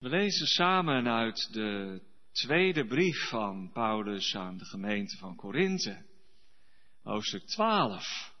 [0.00, 2.00] We lezen samen uit de
[2.32, 6.02] tweede brief van Paulus aan de gemeente van Korinthe,
[7.02, 8.32] hoofdstuk 12.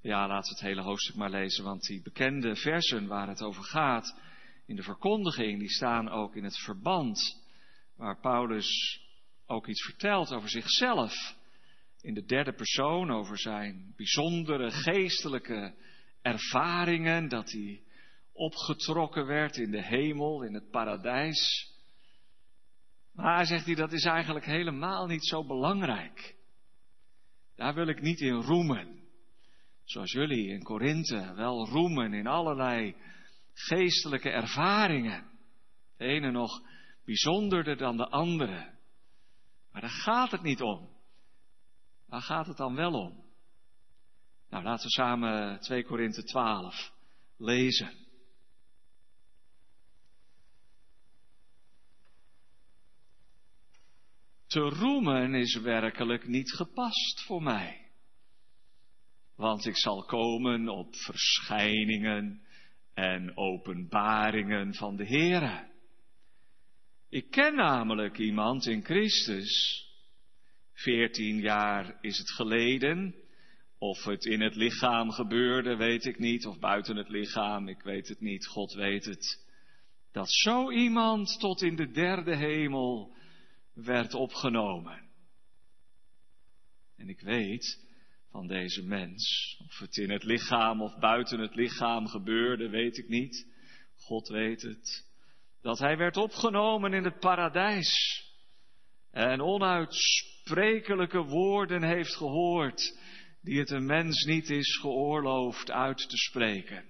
[0.00, 3.64] Ja, laten we het hele hoofdstuk maar lezen, want die bekende versen waar het over
[3.64, 4.20] gaat
[4.66, 7.42] in de verkondiging, die staan ook in het verband
[7.96, 9.00] waar Paulus
[9.46, 11.36] ook iets vertelt over zichzelf.
[12.00, 15.74] In de derde persoon over zijn bijzondere geestelijke
[16.22, 17.82] ervaringen, dat hij
[18.40, 21.70] opgetrokken werd in de hemel, in het paradijs.
[23.12, 26.36] Maar zegt hij, dat is eigenlijk helemaal niet zo belangrijk.
[27.56, 29.00] Daar wil ik niet in roemen.
[29.84, 32.96] Zoals jullie in Korinthe wel roemen in allerlei
[33.52, 35.30] geestelijke ervaringen.
[35.96, 36.62] De ene nog
[37.04, 38.78] bijzonderder dan de andere.
[39.72, 40.88] Maar daar gaat het niet om.
[42.06, 43.24] Waar gaat het dan wel om?
[44.50, 46.92] Nou, laten we samen 2 Korinthe 12
[47.36, 48.08] lezen.
[54.50, 57.86] Te roemen is werkelijk niet gepast voor mij.
[59.36, 62.42] Want ik zal komen op verschijningen
[62.94, 65.68] en openbaringen van de Heere.
[67.08, 69.84] Ik ken namelijk iemand in Christus.
[70.72, 73.14] Veertien jaar is het geleden.
[73.78, 76.46] Of het in het lichaam gebeurde, weet ik niet.
[76.46, 78.46] Of buiten het lichaam, ik weet het niet.
[78.46, 79.46] God weet het.
[80.12, 83.18] Dat zo iemand tot in de derde hemel
[83.84, 85.08] werd opgenomen.
[86.96, 87.88] En ik weet
[88.30, 93.08] van deze mens, of het in het lichaam of buiten het lichaam gebeurde, weet ik
[93.08, 93.46] niet.
[93.96, 95.08] God weet het.
[95.62, 98.22] Dat hij werd opgenomen in het paradijs
[99.10, 102.98] en onuitsprekelijke woorden heeft gehoord
[103.42, 106.84] die het een mens niet is geoorloofd uit te spreken.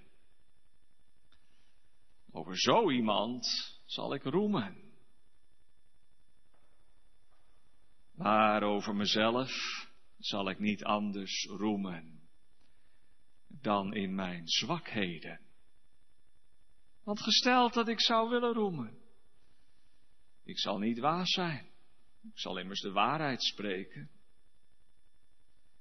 [2.33, 3.47] Over zo iemand
[3.87, 4.90] zal ik roemen.
[8.21, 9.51] Maar over mezelf
[10.19, 12.21] zal ik niet anders roemen
[13.49, 15.41] dan in mijn zwakheden.
[17.05, 18.99] Want gesteld dat ik zou willen roemen,
[20.45, 21.67] ik zal niet waar zijn.
[22.23, 24.11] Ik zal immers de waarheid spreken.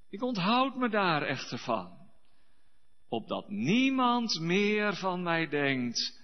[0.10, 2.12] Ik onthoud me daar echter van,
[3.08, 6.22] opdat niemand meer van mij denkt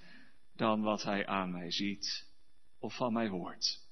[0.56, 2.30] dan wat hij aan mij ziet
[2.80, 3.85] of van mij hoort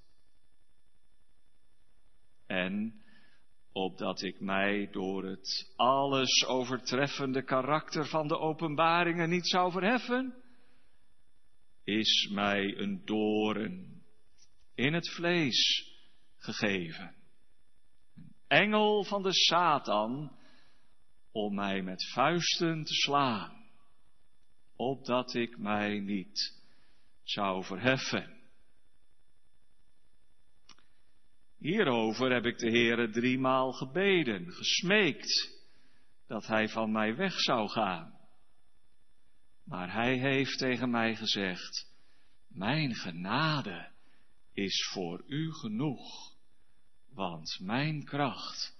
[2.53, 3.01] en
[3.71, 10.35] opdat ik mij door het alles overtreffende karakter van de openbaringen niet zou verheffen,
[11.83, 14.01] is mij een doorn
[14.75, 15.91] in het vlees
[16.37, 17.15] gegeven.
[18.15, 20.37] Een engel van de Satan
[21.31, 23.65] om mij met vuisten te slaan,
[24.75, 26.61] opdat ik mij niet
[27.23, 28.32] zou verheffen.
[31.63, 35.61] Hierover heb ik de Heere driemaal gebeden, gesmeekt,
[36.27, 38.19] dat hij van mij weg zou gaan.
[39.63, 41.91] Maar hij heeft tegen mij gezegd,
[42.47, 43.91] mijn genade
[44.53, 46.35] is voor u genoeg,
[47.09, 48.77] want mijn kracht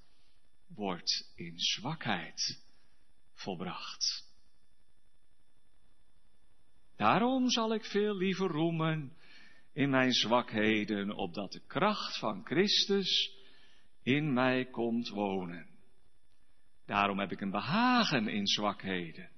[0.68, 2.64] wordt in zwakheid
[3.34, 4.32] volbracht.
[6.96, 9.18] Daarom zal ik veel liever roemen
[9.74, 13.32] in mijn zwakheden, opdat de kracht van Christus
[14.04, 15.68] in mij komt wonen.
[16.86, 19.30] Daarom heb ik een behagen in zwakheden,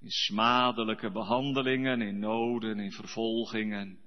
[0.00, 3.98] in smadelijke behandelingen, in noden, in vervolgingen,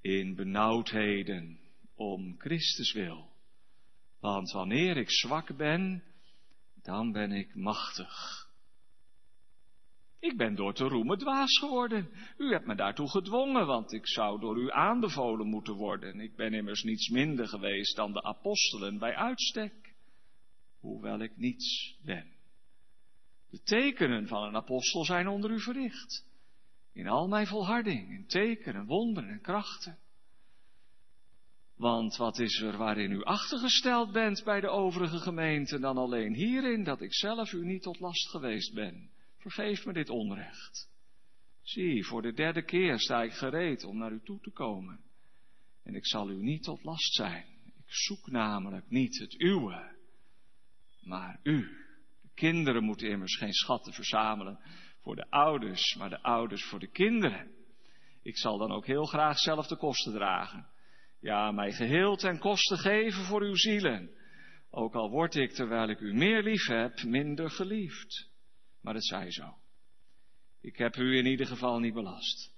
[0.00, 1.60] in benauwdheden,
[1.94, 3.30] om Christus wil.
[4.20, 6.02] Want wanneer ik zwak ben,
[6.82, 8.47] dan ben ik machtig.
[10.20, 12.10] Ik ben door te roemen dwaas geworden.
[12.36, 16.20] U hebt me daartoe gedwongen, want ik zou door u aanbevolen moeten worden.
[16.20, 19.94] Ik ben immers niets minder geweest dan de apostelen bij uitstek,
[20.80, 22.36] hoewel ik niets ben.
[23.50, 26.26] De tekenen van een apostel zijn onder u verricht.
[26.92, 29.98] In al mijn volharding, in tekenen, wonderen en krachten.
[31.76, 36.84] Want wat is er waarin u achtergesteld bent bij de overige gemeenten dan alleen hierin
[36.84, 39.10] dat ik zelf u niet tot last geweest ben?
[39.38, 40.90] Vergeef me dit onrecht.
[41.62, 45.00] Zie, voor de derde keer sta ik gereed om naar u toe te komen.
[45.82, 47.46] En ik zal u niet tot last zijn.
[47.64, 49.96] Ik zoek namelijk niet het uwe,
[51.00, 51.60] maar u.
[52.22, 54.60] De kinderen moeten immers geen schatten verzamelen
[55.00, 57.50] voor de ouders, maar de ouders voor de kinderen.
[58.22, 60.66] Ik zal dan ook heel graag zelf de kosten dragen.
[61.20, 64.10] Ja, mij geheel ten koste geven voor uw zielen.
[64.70, 68.27] Ook al word ik, terwijl ik u meer lief heb, minder geliefd.
[68.80, 69.58] Maar het zij zo.
[70.60, 72.52] Ik heb u in ieder geval niet belast.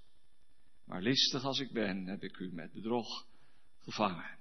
[0.85, 3.27] Maar listig als ik ben, heb ik u met bedrog
[3.79, 4.39] gevangen.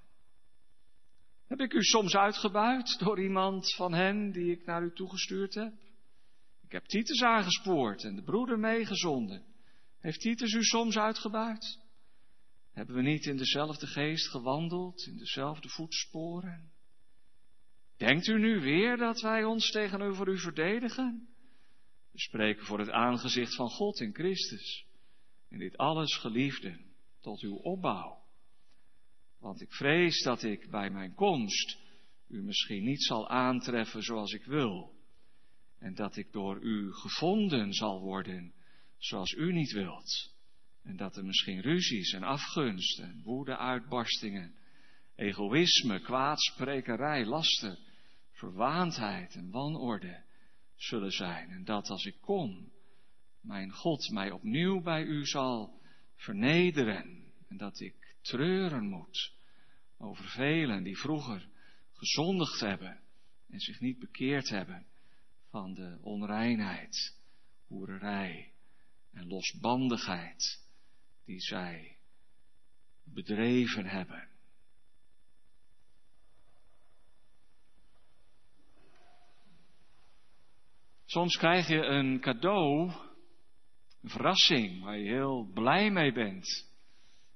[1.46, 5.72] Heb ik u soms uitgebuit door iemand van hen die ik naar u toegestuurd heb?
[6.62, 9.44] Ik heb Titus aangespoord en de broeder meegezonden.
[10.00, 11.78] Heeft Titus u soms uitgebuit?
[12.72, 16.72] Hebben we niet in dezelfde geest gewandeld, in dezelfde voetsporen?
[17.96, 21.29] Denkt u nu weer dat wij ons tegenover u verdedigen?
[22.12, 24.84] We spreken voor het aangezicht van God in Christus.
[25.48, 26.80] En dit alles, geliefden,
[27.20, 28.18] tot uw opbouw.
[29.38, 31.78] Want ik vrees dat ik bij mijn komst
[32.28, 34.98] u misschien niet zal aantreffen zoals ik wil.
[35.78, 38.52] En dat ik door u gevonden zal worden
[38.98, 40.34] zoals u niet wilt.
[40.82, 44.54] En dat er misschien ruzies en afgunsten, woede-uitbarstingen,
[45.14, 47.78] egoïsme, kwaadsprekerij, laster,
[48.30, 50.22] verwaandheid en wanorde
[50.82, 51.50] zullen zijn.
[51.50, 52.72] En dat als ik kom,
[53.40, 55.80] mijn God mij opnieuw bij u zal
[56.16, 57.32] vernederen.
[57.48, 59.34] En dat ik treuren moet
[59.98, 61.48] over velen die vroeger
[61.92, 63.00] gezondigd hebben
[63.48, 64.86] en zich niet bekeerd hebben
[65.50, 67.18] van de onreinheid,
[67.66, 68.52] hoererij
[69.12, 70.64] en losbandigheid
[71.24, 71.96] die zij
[73.04, 74.29] bedreven hebben.
[81.10, 82.92] Soms krijg je een cadeau,
[84.02, 86.68] een verrassing, waar je heel blij mee bent.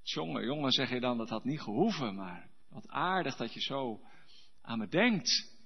[0.03, 4.01] Jongen, jongen, zeg je dan, dat had niet gehoeven, maar wat aardig dat je zo
[4.63, 5.57] aan me denkt.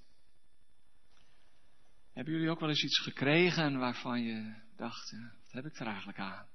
[2.12, 5.10] Hebben jullie ook wel eens iets gekregen waarvan je dacht,
[5.42, 6.46] wat heb ik er eigenlijk aan?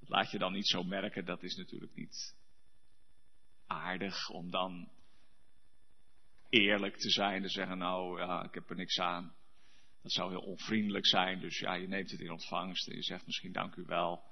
[0.00, 2.34] Dat laat je dan niet zo merken, dat is natuurlijk niet
[3.66, 4.88] aardig om dan
[6.48, 9.34] eerlijk te zijn en zeggen, nou ja, ik heb er niks aan.
[10.06, 13.26] Dat zou heel onvriendelijk zijn, dus ja, je neemt het in ontvangst en je zegt
[13.26, 14.24] misschien dank u wel.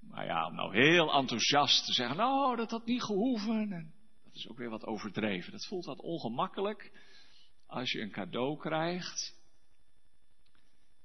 [0.00, 3.72] Maar ja, om nou heel enthousiast te zeggen, nou, dat had niet gehoeven.
[3.72, 3.94] En
[4.24, 5.52] dat is ook weer wat overdreven.
[5.52, 6.92] Dat voelt wat ongemakkelijk
[7.66, 9.40] als je een cadeau krijgt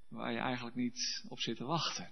[0.07, 2.11] waar je eigenlijk niet op zit te wachten.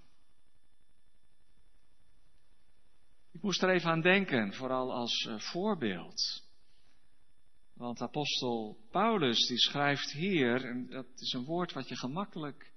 [3.31, 6.44] Ik moest er even aan denken, vooral als uh, voorbeeld.
[7.75, 12.74] Want apostel Paulus die schrijft hier, en dat is een woord wat je gemakkelijk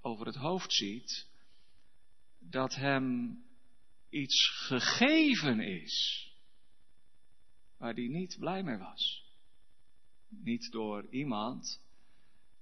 [0.00, 1.26] over het hoofd ziet,
[2.38, 3.38] dat hem
[4.10, 6.26] iets gegeven is
[7.76, 9.24] waar hij niet blij mee was.
[10.28, 11.80] Niet door iemand,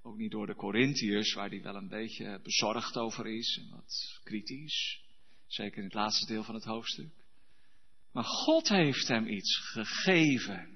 [0.03, 4.21] ook niet door de Corinthiërs, waar hij wel een beetje bezorgd over is en wat
[4.25, 5.05] kritisch,
[5.47, 7.13] zeker in het laatste deel van het hoofdstuk.
[8.13, 10.75] Maar God heeft hem iets gegeven.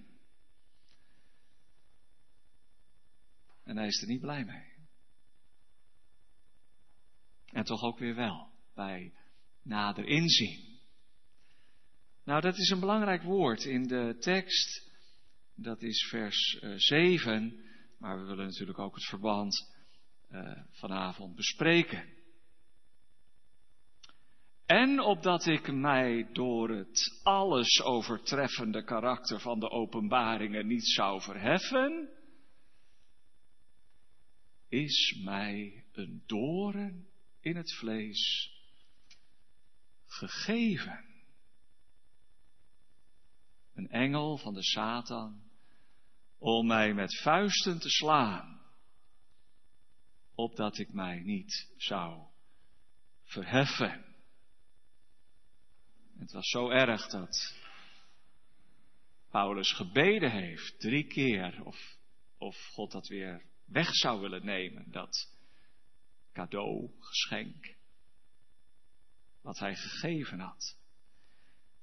[3.71, 4.73] En hij is er niet blij mee.
[7.47, 9.13] En toch ook weer wel, bij
[9.63, 10.79] nader inzien.
[12.25, 14.91] Nou, dat is een belangrijk woord in de tekst.
[15.55, 17.33] Dat is vers 7.
[17.33, 17.65] Eh,
[17.99, 19.75] maar we willen natuurlijk ook het verband
[20.31, 22.09] uh, vanavond bespreken.
[24.67, 32.19] En opdat ik mij door het alles overtreffende karakter van de openbaringen niet zou verheffen,
[34.71, 37.09] is mij een doren
[37.41, 38.53] in het vlees
[40.07, 41.05] gegeven.
[43.75, 45.43] Een engel van de Satan
[46.39, 48.61] om mij met vuisten te slaan,
[50.35, 52.27] opdat ik mij niet zou
[53.23, 54.05] verheffen.
[56.19, 57.55] Het was zo erg dat
[59.31, 61.97] Paulus gebeden heeft, drie keer, of,
[62.39, 65.29] of God dat weer weg zou willen nemen, dat
[66.33, 67.75] cadeau, geschenk,
[69.43, 70.79] wat hij gegeven had.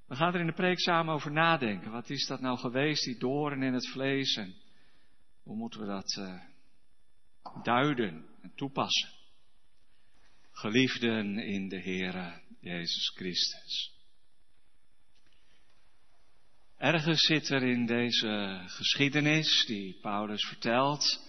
[0.05, 1.91] We gaan er in de preek samen over nadenken.
[1.91, 4.35] Wat is dat nou geweest, die doren in het vlees?
[4.35, 4.55] En
[5.43, 6.41] hoe moeten we dat uh,
[7.63, 9.09] duiden en toepassen?
[10.51, 13.95] Geliefden in de Heere Jezus Christus.
[16.77, 21.26] Ergens zit er in deze geschiedenis die Paulus vertelt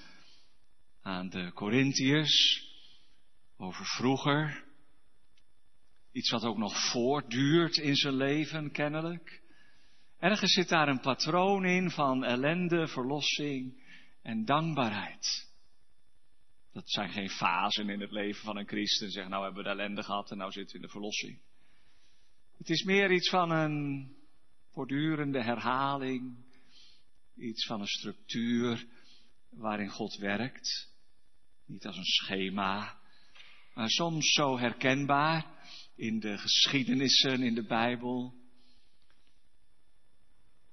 [1.09, 2.67] aan de Corinthiërs
[3.57, 4.67] over vroeger,
[6.13, 9.43] Iets wat ook nog voortduurt in zijn leven, kennelijk.
[10.19, 13.83] Ergens zit daar een patroon in van ellende, verlossing
[14.23, 15.51] en dankbaarheid.
[16.73, 19.11] Dat zijn geen fasen in het leven van een christen.
[19.11, 21.41] Zeg, nou hebben we de ellende gehad en nou zitten we in de verlossing.
[22.57, 24.13] Het is meer iets van een
[24.73, 26.45] voortdurende herhaling.
[27.37, 28.87] Iets van een structuur
[29.51, 30.97] waarin God werkt.
[31.69, 32.99] Niet als een schema,
[33.75, 35.47] maar soms zo herkenbaar
[35.97, 38.35] in de geschiedenissen in de Bijbel,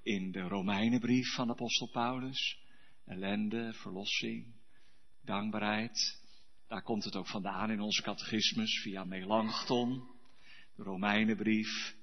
[0.02, 2.60] in de Romeinenbrief van apostel Paulus,
[3.06, 4.56] ellende, verlossing,
[5.22, 6.24] dankbaarheid.
[6.68, 10.08] Daar komt het ook vandaan in onze catechismus via Melanchthon,
[10.75, 11.96] de Romeinenbrief.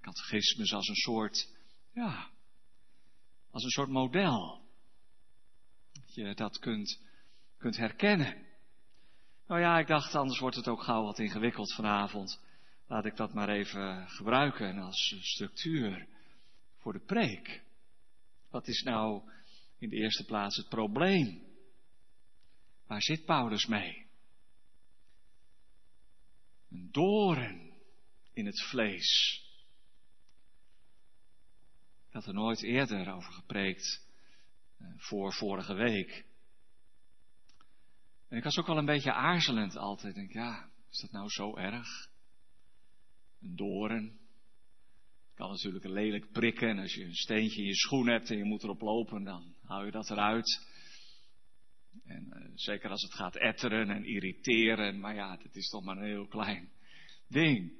[0.00, 1.56] Catechismus als een soort,
[1.92, 2.30] ja,
[3.50, 4.60] als een soort model.
[5.92, 7.00] Dat je dat kunt,
[7.62, 8.46] kunt herkennen.
[9.46, 12.40] Nou ja, ik dacht, anders wordt het ook gauw wat ingewikkeld vanavond.
[12.86, 16.06] Laat ik dat maar even gebruiken als structuur
[16.78, 17.62] voor de preek.
[18.50, 19.30] Wat is nou
[19.78, 21.42] in de eerste plaats het probleem?
[22.86, 24.06] Waar zit Paulus mee?
[26.70, 27.72] Een doren
[28.32, 29.40] in het vlees.
[32.08, 34.06] Ik had er nooit eerder over gepreekt
[34.78, 36.30] eh, voor vorige week.
[38.32, 40.14] En ik was ook wel een beetje aarzelend altijd.
[40.14, 41.88] Denk, ja, is dat nou zo erg?
[43.40, 44.18] Een doren.
[45.34, 46.68] Kan natuurlijk lelijk prikken.
[46.68, 49.54] En als je een steentje in je schoen hebt en je moet erop lopen, dan
[49.62, 50.66] hou je dat eruit.
[52.04, 55.00] En uh, zeker als het gaat etteren en irriteren.
[55.00, 56.72] Maar ja, dat is toch maar een heel klein
[57.28, 57.72] ding.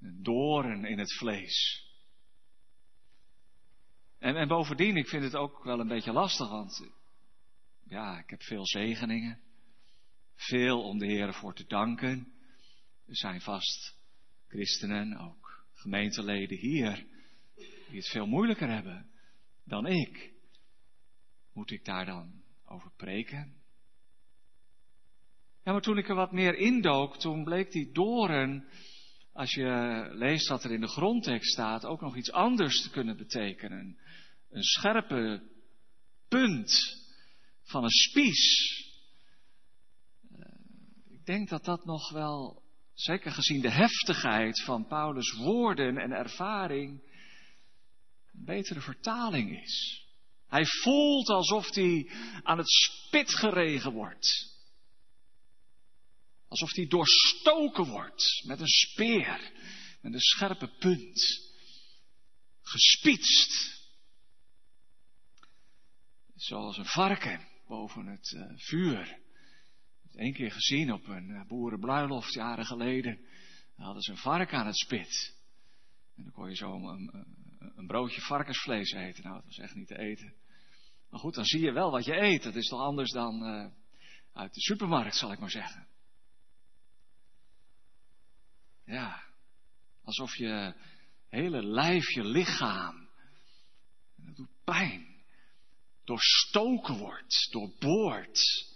[0.00, 1.86] Een doren in het vlees.
[4.18, 6.90] En, en bovendien, ik vind het ook wel een beetje lastig, want
[7.84, 9.46] ja, ik heb veel zegeningen.
[10.38, 12.32] Veel om de Heer voor te danken.
[13.06, 13.96] Er zijn vast
[14.48, 17.06] christenen, ook gemeenteleden hier,
[17.88, 19.10] die het veel moeilijker hebben
[19.64, 20.32] dan ik.
[21.52, 23.56] Moet ik daar dan over preken?
[25.64, 28.68] Ja, maar toen ik er wat meer indook, toen bleek die doren,
[29.32, 33.16] als je leest wat er in de grondtekst staat, ook nog iets anders te kunnen
[33.16, 33.98] betekenen.
[34.50, 35.42] Een scherpe
[36.28, 36.70] punt
[37.62, 38.76] van een spies
[41.28, 42.62] denk dat dat nog wel,
[42.94, 47.02] zeker gezien de heftigheid van Paulus' woorden en ervaring,
[48.32, 50.06] een betere vertaling is.
[50.46, 52.10] Hij voelt alsof hij
[52.42, 54.56] aan het spit geregen wordt.
[56.48, 59.52] Alsof hij doorstoken wordt met een speer,
[60.00, 61.46] met een scherpe punt.
[62.62, 63.82] Gespietst.
[66.34, 69.26] Zoals een varken boven het uh, vuur
[70.18, 73.16] Eén keer gezien op een eh, boerenbruiloft jaren geleden.
[73.76, 75.36] Daar hadden ze een vark aan het spit.
[76.16, 77.26] En dan kon je zo een,
[77.76, 79.22] een, broodje varkensvlees eten.
[79.22, 80.34] Nou, dat was echt niet te eten.
[81.10, 82.42] Maar goed, dan zie je wel wat je eet.
[82.42, 83.66] Dat is toch anders dan uh,
[84.32, 85.86] uit de supermarkt, zal ik maar zeggen.
[88.84, 89.22] Ja,
[90.02, 90.74] alsof je
[91.28, 93.08] hele lijf, je lichaam,
[94.16, 95.06] dat doet pijn,
[96.04, 98.68] doorstoken wordt, doorboord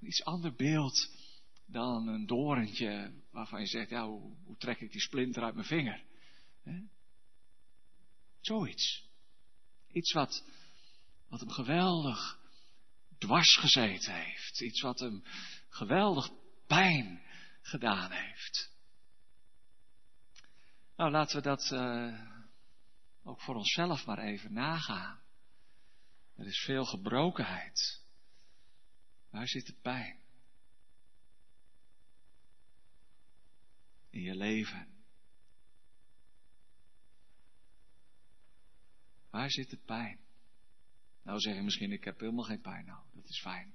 [0.00, 1.10] iets ander beeld
[1.66, 6.04] dan een dorentje waarvan je zegt, ja, hoe, trek ik die splinter uit mijn vinger?
[6.62, 6.80] He?
[8.40, 9.08] Zoiets.
[9.92, 10.44] Iets wat,
[11.28, 12.38] wat hem geweldig
[13.18, 14.60] dwars gezeten heeft.
[14.60, 15.22] Iets wat hem
[15.68, 16.30] geweldig
[16.66, 17.22] pijn
[17.62, 18.76] gedaan heeft.
[20.96, 22.20] Nou, laten we dat uh,
[23.22, 25.20] ook voor onszelf maar even nagaan.
[26.36, 28.06] Er is veel gebrokenheid.
[29.30, 30.18] Waar zit de pijn?
[34.10, 34.88] In je leven.
[39.30, 40.18] Waar zit de pijn?
[41.22, 42.84] Nou zeg je misschien, ik heb helemaal geen pijn.
[42.84, 43.74] Nou, dat is fijn.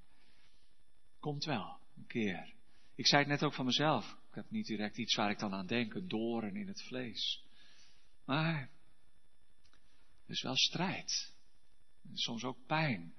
[1.20, 2.54] Komt wel, een keer.
[2.96, 4.18] Ik zei het net ook van mezelf.
[4.30, 7.46] Ik heb niet direct iets waar ik dan aan denk, een doorn in het vlees.
[8.26, 8.70] Maar
[10.26, 11.36] er is wel strijd.
[12.04, 13.16] En soms ook pijn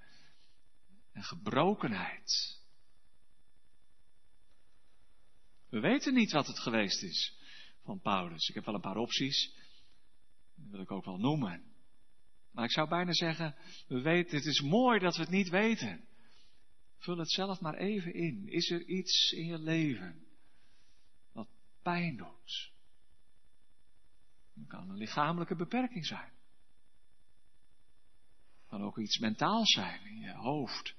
[1.14, 2.62] en gebrokenheid.
[5.68, 7.34] We weten niet wat het geweest is
[7.82, 8.48] van Paulus.
[8.48, 9.54] Ik heb wel een paar opties.
[10.54, 11.72] Die wil ik ook wel noemen.
[12.50, 13.56] Maar ik zou bijna zeggen,
[13.86, 16.08] we weten, het is mooi dat we het niet weten.
[16.96, 18.48] Vul het zelf maar even in.
[18.48, 20.26] Is er iets in je leven
[21.32, 21.48] wat
[21.82, 22.72] pijn doet?
[24.54, 26.32] Het kan een lichamelijke beperking zijn.
[28.58, 30.94] Het kan ook iets mentaals zijn in je hoofd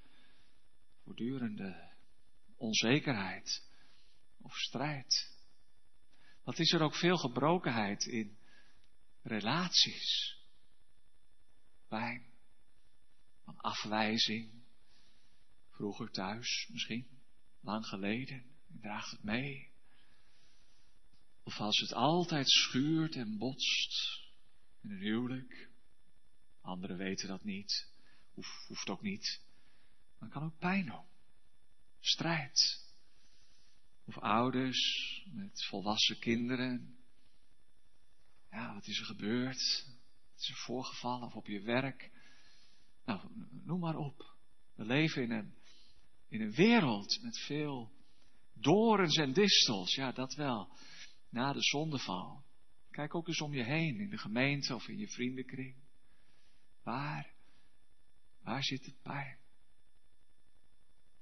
[1.06, 1.94] voortdurende
[2.58, 3.64] onzekerheid
[4.42, 5.34] of strijd.
[6.44, 8.38] Wat is er ook veel gebrokenheid in
[9.22, 10.38] relaties?
[11.88, 12.26] Pijn,
[13.44, 14.64] van afwijzing,
[15.70, 17.08] vroeger thuis misschien,
[17.60, 19.70] lang geleden, draagt het mee.
[21.44, 24.24] Of als het altijd schuurt en botst
[24.82, 25.70] in een huwelijk,
[26.62, 27.88] anderen weten dat niet,
[28.68, 29.45] hoeft ook niet.
[30.20, 31.06] Dan kan ook pijn doen.
[32.00, 32.84] strijd.
[34.06, 34.80] Of ouders
[35.32, 36.98] met volwassen kinderen.
[38.52, 39.86] Ja, wat is er gebeurd?
[40.32, 41.28] Wat is er voorgevallen?
[41.28, 42.12] Of op je werk?
[43.06, 44.36] Nou, noem maar op.
[44.76, 45.56] We leven in een,
[46.28, 47.92] in een wereld met veel
[48.54, 49.96] dorens en distels.
[49.96, 50.78] Ja, dat wel.
[51.30, 52.44] Na de zondeval.
[52.92, 55.76] Kijk ook eens om je heen, in de gemeente of in je vriendenkring.
[56.84, 57.34] Waar,
[58.42, 59.38] waar zit het pijn?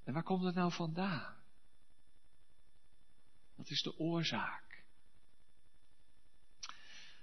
[0.04, 1.34] En waar komt het nou vandaan?
[3.56, 4.84] Wat is de oorzaak?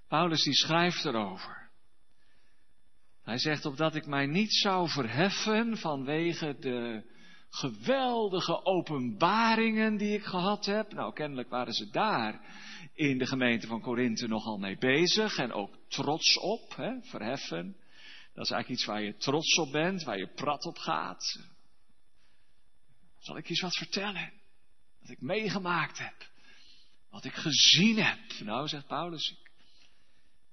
[0.07, 1.69] Paulus die schrijft erover.
[3.21, 7.09] Hij zegt opdat ik mij niet zou verheffen vanwege de
[7.49, 10.93] geweldige openbaringen die ik gehad heb.
[10.93, 12.41] Nou, kennelijk waren ze daar
[12.93, 17.75] in de gemeente van Korinthe nogal mee bezig en ook trots op, hè, verheffen.
[18.33, 21.50] Dat is eigenlijk iets waar je trots op bent, waar je prat op gaat.
[23.21, 24.33] Zal ik je wat vertellen?
[24.99, 26.29] Wat ik meegemaakt heb.
[27.09, 28.19] Wat ik gezien heb.
[28.39, 29.51] Nou, zegt Paulus, ik,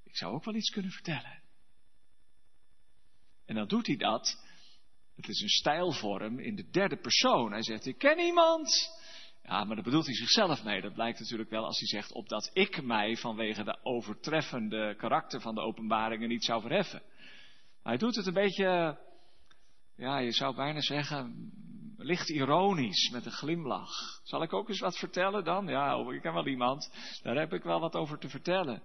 [0.04, 1.42] ik zou ook wel iets kunnen vertellen.
[3.46, 4.46] En dan doet hij dat.
[5.16, 7.52] Het is een stijlvorm in de derde persoon.
[7.52, 8.96] Hij zegt, ik ken iemand.
[9.42, 10.80] Ja, maar daar bedoelt hij zichzelf mee.
[10.80, 15.54] Dat blijkt natuurlijk wel als hij zegt, opdat ik mij vanwege de overtreffende karakter van
[15.54, 17.02] de openbaringen niet zou verheffen.
[17.82, 18.98] Hij doet het een beetje,
[19.96, 21.50] ja, je zou bijna zeggen,
[21.98, 24.20] licht ironisch, met een glimlach.
[24.22, 25.66] Zal ik ook eens wat vertellen dan?
[25.66, 26.90] Ja, oh, ik ken wel iemand,
[27.22, 28.82] daar heb ik wel wat over te vertellen.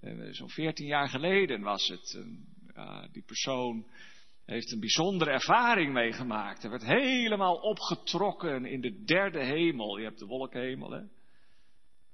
[0.00, 2.24] Eh, zo'n veertien jaar geleden was het.
[2.74, 3.86] Ja, die persoon
[4.44, 6.62] heeft een bijzondere ervaring meegemaakt.
[6.62, 9.98] Hij werd helemaal opgetrokken in de derde hemel.
[9.98, 11.00] Je hebt de wolkenhemel, hè?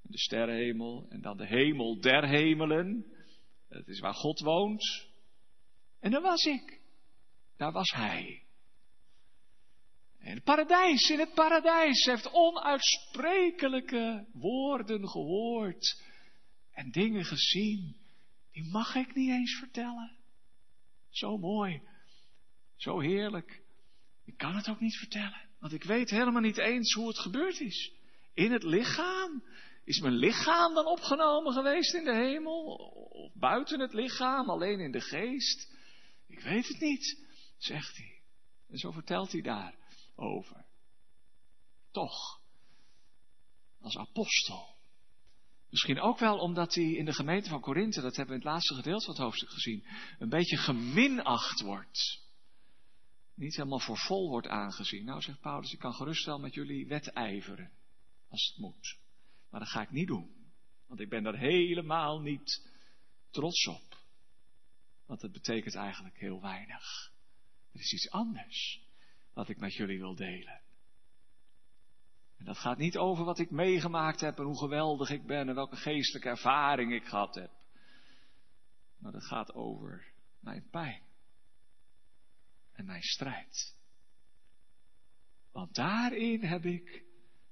[0.02, 1.06] De sterrenhemel.
[1.09, 3.04] En dan de hemel der hemelen.
[3.68, 5.09] Dat is waar God woont.
[6.00, 6.80] En daar was ik.
[7.56, 8.42] Daar was hij.
[10.21, 16.03] En het paradijs, in het paradijs, heeft onuitsprekelijke woorden gehoord
[16.73, 17.97] en dingen gezien.
[18.53, 20.16] Die mag ik niet eens vertellen.
[21.11, 21.83] Zo mooi,
[22.77, 23.62] zo heerlijk.
[24.25, 27.61] Ik kan het ook niet vertellen, want ik weet helemaal niet eens hoe het gebeurd
[27.61, 27.92] is.
[28.35, 29.44] In het lichaam.
[29.85, 32.64] Is mijn lichaam dan opgenomen geweest in de hemel?
[33.11, 35.75] Of buiten het lichaam, alleen in de geest?
[36.27, 37.27] Ik weet het niet,
[37.59, 38.21] zegt hij.
[38.68, 39.80] En zo vertelt hij daar
[40.20, 40.64] over.
[41.90, 42.40] Toch,
[43.80, 44.78] als apostel.
[45.70, 48.54] Misschien ook wel omdat hij in de gemeente van Korinthe, dat hebben we in het
[48.54, 49.87] laatste gedeelte van het hoofdstuk gezien,
[50.18, 52.28] een beetje geminacht wordt.
[53.35, 55.04] Niet helemaal voor vol wordt aangezien.
[55.04, 57.70] Nou, zegt Paulus, ik kan gerust wel met jullie wedijveren,
[58.28, 58.98] als het moet.
[59.50, 60.40] Maar dat ga ik niet doen.
[60.87, 62.68] Want ik ben daar helemaal niet
[63.30, 63.98] trots op.
[65.06, 67.12] Want het betekent eigenlijk heel weinig.
[67.72, 68.89] Er is iets anders
[69.40, 70.61] wat ik met jullie wil delen.
[72.37, 75.55] En dat gaat niet over wat ik meegemaakt heb en hoe geweldig ik ben en
[75.55, 77.50] welke geestelijke ervaring ik gehad heb.
[78.98, 81.03] Maar dat gaat over mijn pijn
[82.72, 83.76] en mijn strijd.
[85.53, 87.05] Want daarin heb ik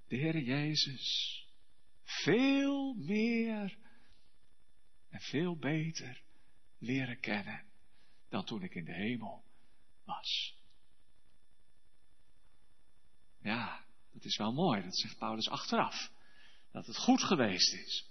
[0.08, 1.46] de Heer Jezus
[2.02, 3.78] veel meer
[5.08, 6.22] en veel beter
[6.78, 7.64] leren kennen
[8.28, 9.44] dan toen ik in de hemel
[10.04, 10.57] was.
[13.42, 16.10] Ja, dat is wel mooi, dat zegt Paulus achteraf.
[16.72, 18.10] Dat het goed geweest is.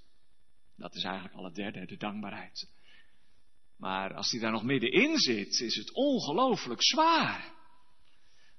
[0.76, 2.70] Dat is eigenlijk al het derde, de dankbaarheid.
[3.78, 7.54] Maar als die daar nog middenin zit, is het ongelooflijk zwaar.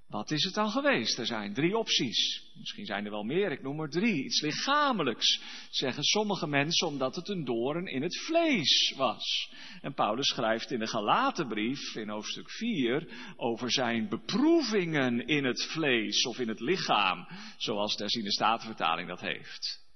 [0.09, 1.19] Wat is het dan geweest?
[1.19, 2.43] Er zijn drie opties.
[2.55, 4.25] Misschien zijn er wel meer, ik noem er drie.
[4.25, 5.41] Iets lichamelijks,
[5.71, 9.53] zeggen sommige mensen, omdat het een doorn in het vlees was.
[9.81, 16.27] En Paulus schrijft in de Galatenbrief, in hoofdstuk 4, over zijn beproevingen in het vlees
[16.27, 19.87] of in het lichaam, zoals de statenvertaling dat heeft.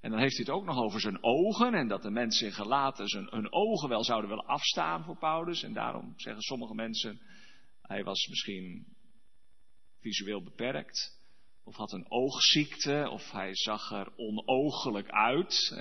[0.00, 2.52] En dan heeft hij het ook nog over zijn ogen en dat de mensen in
[2.52, 5.62] Galaten zijn hun ogen wel zouden willen afstaan voor Paulus.
[5.62, 7.20] En daarom zeggen sommige mensen,
[7.82, 8.93] hij was misschien
[10.04, 11.18] visueel beperkt,
[11.64, 15.72] of had een oogziekte, of hij zag er onogelijk uit.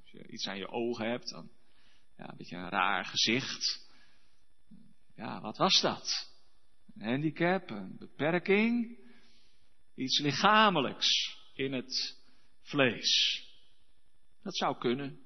[0.00, 1.50] Als je iets aan je ogen hebt, dan
[2.16, 3.88] ja, een beetje een raar gezicht.
[5.14, 6.32] Ja, wat was dat?
[6.94, 8.98] Een handicap, een beperking,
[9.94, 12.18] iets lichamelijks in het
[12.62, 13.42] vlees.
[14.42, 15.20] Dat zou kunnen.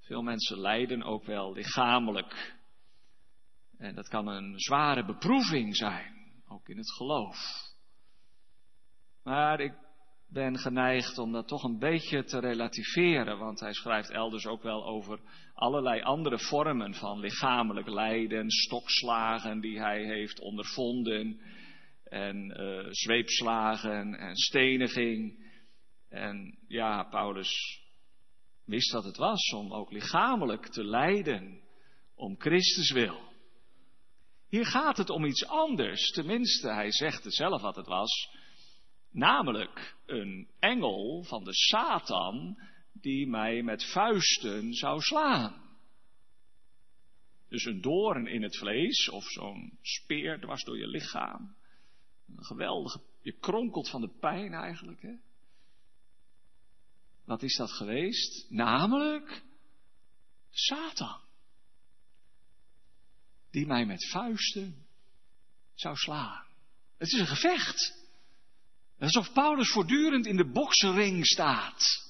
[0.00, 2.54] Veel mensen lijden ook wel lichamelijk.
[3.78, 7.65] En dat kan een zware beproeving zijn, ook in het geloof.
[9.26, 9.72] Maar ik
[10.28, 14.86] ben geneigd om dat toch een beetje te relativeren, want hij schrijft elders ook wel
[14.86, 15.20] over
[15.54, 21.40] allerlei andere vormen van lichamelijk lijden, stokslagen die hij heeft ondervonden.
[22.04, 25.44] en uh, zweepslagen en steniging.
[26.08, 27.80] En ja, Paulus
[28.64, 31.60] wist dat het was om ook lichamelijk te lijden
[32.14, 33.20] om Christus wil.
[34.48, 38.28] Hier gaat het om iets anders, tenminste, hij zegt het zelf wat het was,
[39.16, 42.58] namelijk een engel van de Satan
[42.92, 45.64] die mij met vuisten zou slaan.
[47.48, 51.56] Dus een doorn in het vlees of zo'n speer dwars door je lichaam.
[52.36, 55.02] Een geweldige, je kronkelt van de pijn eigenlijk.
[55.02, 55.14] Hè?
[57.24, 58.50] Wat is dat geweest?
[58.50, 59.42] Namelijk
[60.50, 61.20] Satan.
[63.50, 64.86] Die mij met vuisten
[65.74, 66.44] zou slaan.
[66.98, 68.05] Het is een gevecht.
[68.98, 72.04] Alsof Paulus voortdurend in de boksenring staat.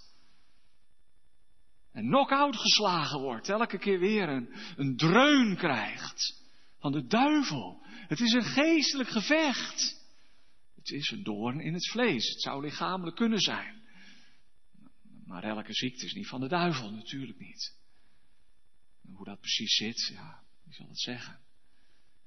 [1.92, 6.44] En knock-out geslagen wordt, elke keer weer een, een dreun krijgt
[6.78, 7.84] van de duivel.
[7.84, 10.04] Het is een geestelijk gevecht.
[10.74, 12.28] Het is een doorn in het vlees.
[12.28, 13.84] Het zou lichamelijk kunnen zijn.
[15.24, 17.74] Maar elke ziekte is niet van de duivel, natuurlijk niet.
[19.14, 21.45] Hoe dat precies zit, ja, wie zal het zeggen.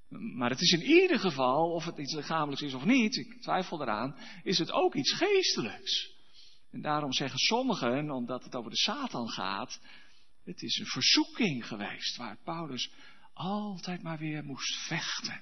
[0.10, 3.82] Maar het is in ieder geval, of het iets lichamelijks is of niet, ik twijfel
[3.82, 6.12] eraan, is het ook iets geestelijks.
[6.72, 9.80] En daarom zeggen sommigen, omdat het over de Satan gaat,
[10.44, 12.92] het is een verzoeking geweest waar Paulus
[13.34, 15.42] altijd maar weer moest vechten.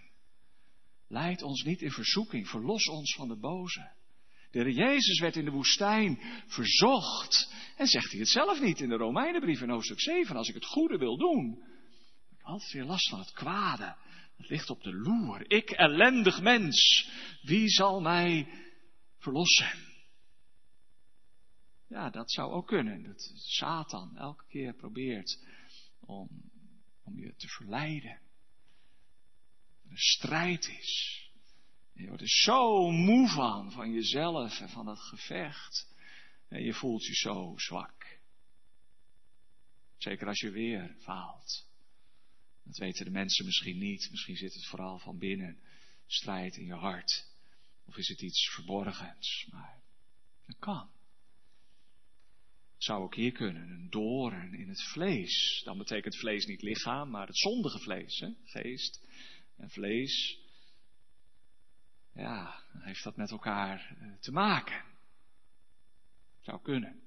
[1.08, 3.92] Leid ons niet in verzoeking, verlos ons van de boze.
[4.52, 7.54] De Jezus werd in de woestijn verzocht.
[7.76, 10.36] En zegt hij het zelf niet in de Romeinenbrief in hoofdstuk 7.
[10.36, 11.64] Als ik het goede wil doen,
[12.32, 13.96] ik altijd weer last van het kwade.
[14.38, 15.52] Het ligt op de loer.
[15.52, 17.10] Ik, ellendig mens,
[17.42, 18.48] wie zal mij
[19.18, 19.86] verlossen?
[21.88, 23.04] Ja, dat zou ook kunnen.
[23.04, 25.44] Dat Satan elke keer probeert
[26.00, 26.30] om,
[27.04, 28.20] om je te verleiden.
[29.90, 31.22] Een strijd is.
[31.94, 35.96] Je wordt er zo moe van, van jezelf en van dat gevecht.
[36.48, 38.20] En je voelt je zo zwak.
[39.98, 41.67] Zeker als je weer faalt.
[42.68, 44.08] Dat weten de mensen misschien niet.
[44.12, 45.60] Misschien zit het vooral van binnen.
[46.06, 47.26] Strijd in je hart.
[47.86, 49.48] Of is het iets verborgens.
[49.52, 49.82] Maar
[50.46, 50.90] dat kan.
[52.74, 53.70] Het zou ook hier kunnen.
[53.70, 55.62] Een doorn in het vlees.
[55.64, 58.20] Dan betekent vlees niet lichaam, maar het zondige vlees.
[58.20, 58.30] Hè?
[58.44, 59.08] Geest
[59.56, 60.46] en vlees
[62.14, 64.84] ja, heeft dat met elkaar eh, te maken.
[66.42, 67.07] Zou kunnen.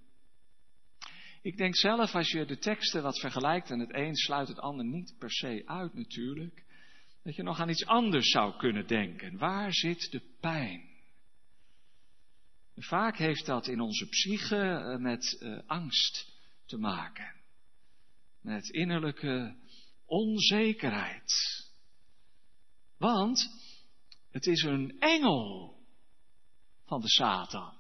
[1.42, 4.85] Ik denk zelf, als je de teksten wat vergelijkt en het een sluit het ander
[4.85, 6.64] niet per se uit natuurlijk,
[7.22, 9.38] dat je nog aan iets anders zou kunnen denken.
[9.38, 10.88] Waar zit de pijn?
[12.76, 16.33] Vaak heeft dat in onze psyche eh, met uh, angst
[16.66, 17.35] te maken.
[18.40, 19.57] Met innerlijke
[20.05, 21.33] onzekerheid.
[22.98, 23.48] Want
[24.31, 25.76] het is een engel
[26.85, 27.79] van de Satan.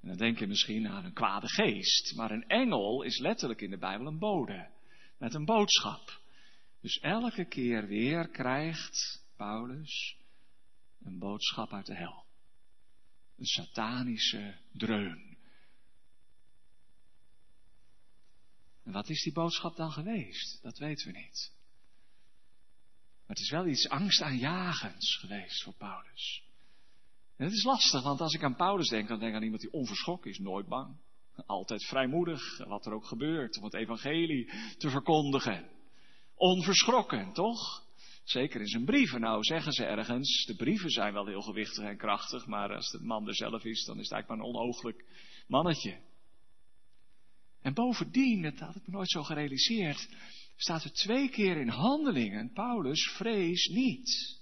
[0.00, 2.14] En dan denk je misschien aan een kwade geest.
[2.16, 4.70] Maar een engel is letterlijk in de Bijbel een bode.
[5.18, 6.20] Met een boodschap.
[6.80, 10.16] Dus elke keer weer krijgt Paulus
[11.02, 12.24] een boodschap uit de hel.
[13.36, 15.38] Een satanische dreun.
[18.84, 20.62] En wat is die boodschap dan geweest?
[20.62, 21.52] Dat weten we niet.
[23.26, 26.49] Maar het is wel iets angstaanjagends geweest voor Paulus.
[27.40, 29.60] En het is lastig, want als ik aan Paulus denk, dan denk ik aan iemand
[29.60, 30.96] die onverschrokken is, nooit bang.
[31.46, 35.70] Altijd vrijmoedig, wat er ook gebeurt, om het evangelie te verkondigen.
[36.34, 37.84] Onverschrokken, toch?
[38.24, 39.20] Zeker in zijn brieven.
[39.20, 43.00] Nou zeggen ze ergens, de brieven zijn wel heel gewichtig en krachtig, maar als de
[43.02, 45.04] man er zelf is, dan is het eigenlijk maar een onooglijk
[45.46, 46.00] mannetje.
[47.62, 50.08] En bovendien, dat had ik me nooit zo gerealiseerd,
[50.56, 54.38] staat er twee keer in handelingen, Paulus, vrees niet.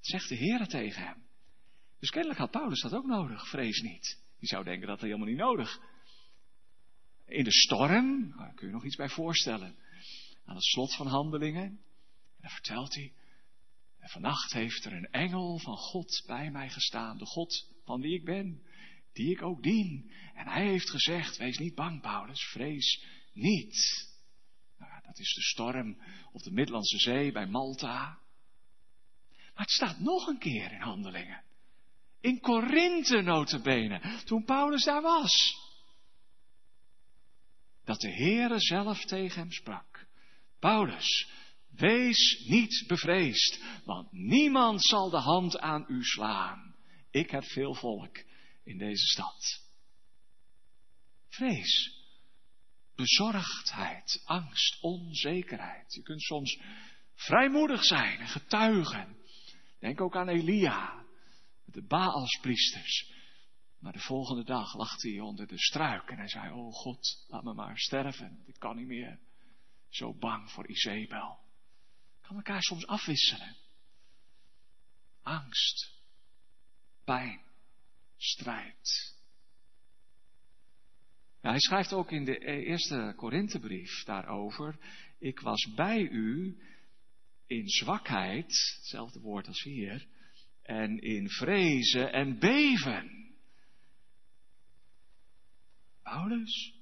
[0.00, 1.26] Zegt de Heer tegen hem.
[1.98, 4.18] Dus kennelijk had Paulus dat ook nodig, vrees niet.
[4.38, 5.80] Je zou denken dat hij helemaal niet nodig.
[7.26, 9.76] In de storm, daar kun je nog iets bij voorstellen.
[10.44, 11.80] Aan het slot van handelingen, en
[12.40, 13.12] dan vertelt hij,
[13.98, 18.14] en vannacht heeft er een engel van God bij mij gestaan, de God van wie
[18.14, 18.62] ik ben,
[19.12, 20.12] die ik ook dien.
[20.34, 24.06] En hij heeft gezegd, wees niet bang Paulus, vrees niet.
[25.02, 28.18] Dat is de storm op de Middellandse Zee bij Malta.
[29.54, 31.44] Maar het staat nog een keer in handelingen.
[32.20, 35.56] In Korinthe notabene, toen Paulus daar was.
[37.84, 40.06] Dat de Heere zelf tegen hem sprak.
[40.58, 41.30] Paulus,
[41.70, 46.74] wees niet bevreesd, want niemand zal de hand aan u slaan.
[47.10, 48.24] Ik heb veel volk
[48.64, 49.62] in deze stad.
[51.28, 51.96] Vrees
[52.98, 55.94] bezorgdheid, angst, onzekerheid.
[55.94, 56.58] Je kunt soms
[57.14, 59.16] vrijmoedig zijn en getuigen.
[59.80, 61.06] Denk ook aan Elia.
[61.80, 63.12] De Baalspriesters.
[63.78, 67.44] Maar de volgende dag lag hij onder de struik en hij zei, oh God, laat
[67.44, 69.18] me maar sterven, ik kan niet meer.
[69.88, 71.38] Zo bang voor Isabel.
[72.20, 73.56] Kan elkaar soms afwisselen.
[75.22, 75.92] Angst,
[77.04, 77.40] pijn,
[78.16, 79.16] strijd.
[81.40, 84.78] Hij schrijft ook in de eerste Korinthebrief daarover.
[85.18, 86.58] Ik was bij u
[87.46, 90.08] in zwakheid, hetzelfde woord als hier,
[90.68, 93.34] en in vrezen en beven.
[96.02, 96.74] Paulus?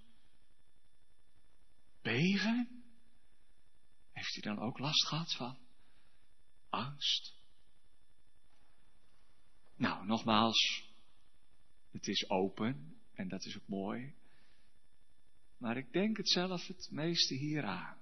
[2.03, 2.85] Beven?
[4.13, 5.59] Heeft hij dan ook last gehad van
[6.69, 7.35] angst?
[9.77, 10.91] Nou, nogmaals,
[11.91, 14.15] het is open en dat is ook mooi.
[15.59, 17.99] Maar ik denk het zelf het meeste hieraan.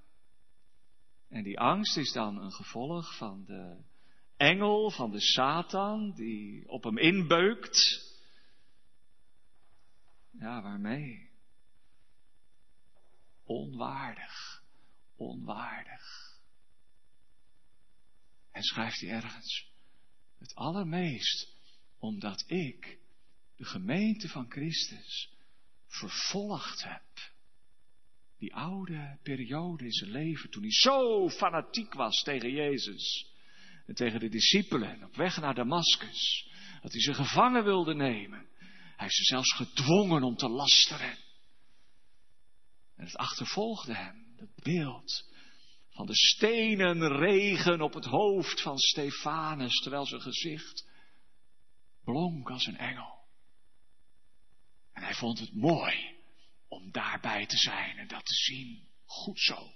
[1.28, 3.92] En die angst is dan een gevolg van de
[4.36, 8.02] engel, van de Satan, die op hem inbeukt.
[10.30, 11.30] Ja, waarmee?
[13.44, 14.62] Onwaardig,
[15.16, 16.32] onwaardig.
[18.50, 19.72] En schrijft hij ergens,
[20.38, 21.52] het allermeest
[21.98, 22.98] omdat ik
[23.56, 25.32] de gemeente van Christus
[25.86, 27.32] vervolgd heb.
[28.38, 33.33] Die oude periode in zijn leven, toen hij zo fanatiek was tegen Jezus
[33.86, 36.48] en tegen de discipelen op weg naar Damascus,
[36.82, 38.46] dat hij ze gevangen wilde nemen.
[38.58, 41.18] Hij heeft ze zelfs gedwongen om te lasteren.
[42.96, 45.32] En het achtervolgde hem, dat beeld
[45.90, 50.88] van de stenen regen op het hoofd van Stefanus, terwijl zijn gezicht
[52.04, 53.22] blonk als een engel.
[54.92, 56.16] En hij vond het mooi
[56.68, 58.88] om daarbij te zijn en dat te zien.
[59.04, 59.72] Goed zo.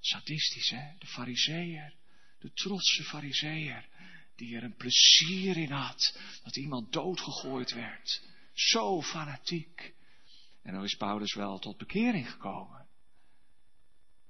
[0.00, 0.98] Sadistisch, hè?
[0.98, 1.94] De fariseer,
[2.38, 3.88] de trotse fariseer,
[4.36, 8.22] die er een plezier in had dat iemand doodgegooid werd.
[8.52, 9.94] Zo fanatiek.
[10.62, 12.86] En dan is Paulus wel tot bekering gekomen.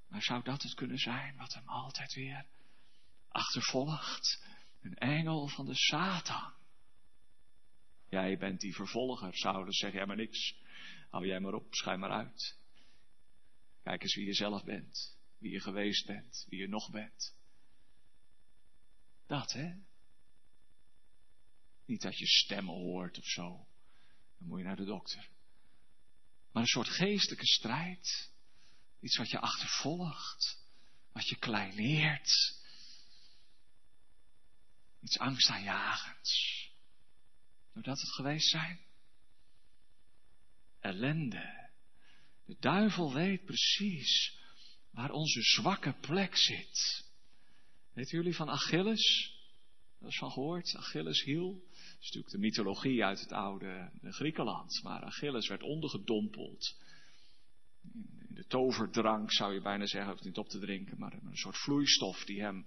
[0.08, 2.46] Maar zou dat het kunnen zijn wat hem altijd weer
[3.28, 4.44] achtervolgt?
[4.82, 6.52] Een engel van de Satan.
[8.08, 10.54] Jij bent die vervolger, Saulus, zeg jij maar niks.
[11.10, 12.56] Hou jij maar op, schijn maar uit.
[13.82, 17.37] Kijk eens wie je zelf bent, wie je geweest bent, wie je nog bent.
[19.28, 19.74] Dat, hè?
[21.84, 23.68] Niet dat je stemmen hoort of zo.
[24.38, 25.28] Dan moet je naar de dokter.
[26.52, 28.30] Maar een soort geestelijke strijd.
[29.00, 30.64] Iets wat je achtervolgt.
[31.12, 32.56] Wat je kleineert.
[35.00, 36.66] Iets angstaanjagends.
[37.72, 38.80] Zou dat het geweest zijn?
[40.80, 41.70] Ellende.
[42.44, 44.38] De duivel weet precies
[44.90, 47.07] waar onze zwakke plek zit.
[47.98, 49.34] Weet jullie van Achilles?
[50.00, 50.74] Dat is van gehoord.
[50.76, 51.52] Achilles hiel.
[51.52, 54.80] Dat is natuurlijk de mythologie uit het oude Griekenland.
[54.82, 56.76] Maar Achilles werd ondergedompeld.
[58.28, 61.56] In de toverdrank zou je bijna zeggen, of niet op te drinken, maar een soort
[61.56, 62.66] vloeistof die hem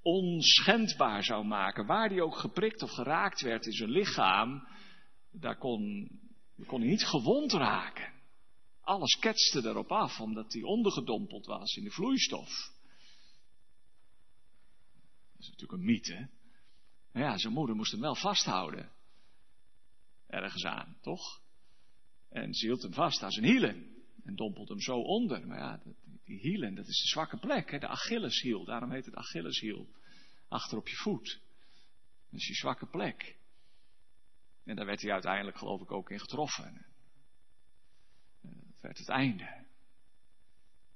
[0.00, 1.86] onschendbaar zou maken.
[1.86, 4.68] Waar die ook geprikt of geraakt werd in zijn lichaam,
[5.30, 6.08] daar kon,
[6.66, 8.12] kon hij niet gewond raken.
[8.80, 12.71] Alles ketste erop af, omdat hij ondergedompeld was in de vloeistof.
[15.42, 16.28] Dat is natuurlijk een mythe.
[17.12, 18.92] Maar ja, zijn moeder moest hem wel vasthouden.
[20.26, 21.42] Ergens aan, toch?
[22.28, 24.04] En ze hield hem vast aan zijn hielen.
[24.24, 25.46] En dompelde hem zo onder.
[25.46, 25.82] Maar ja,
[26.24, 27.78] die hielen, dat is de zwakke plek, hè?
[27.78, 28.64] de Achilleshiel.
[28.64, 29.88] Daarom heet het Achilleshiel.
[30.48, 31.40] Achter op je voet.
[32.30, 33.36] Dat is je zwakke plek.
[34.64, 36.86] En daar werd hij uiteindelijk, geloof ik, ook in getroffen.
[38.40, 39.66] Dat werd het einde.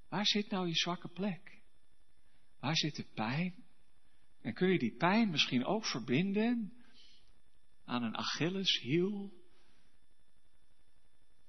[0.09, 1.63] Waar zit nou je zwakke plek?
[2.61, 3.66] Waar zit de pijn?
[4.47, 6.73] En kun je die pijn misschien ook verbinden
[7.85, 9.33] aan een Achilleshiel?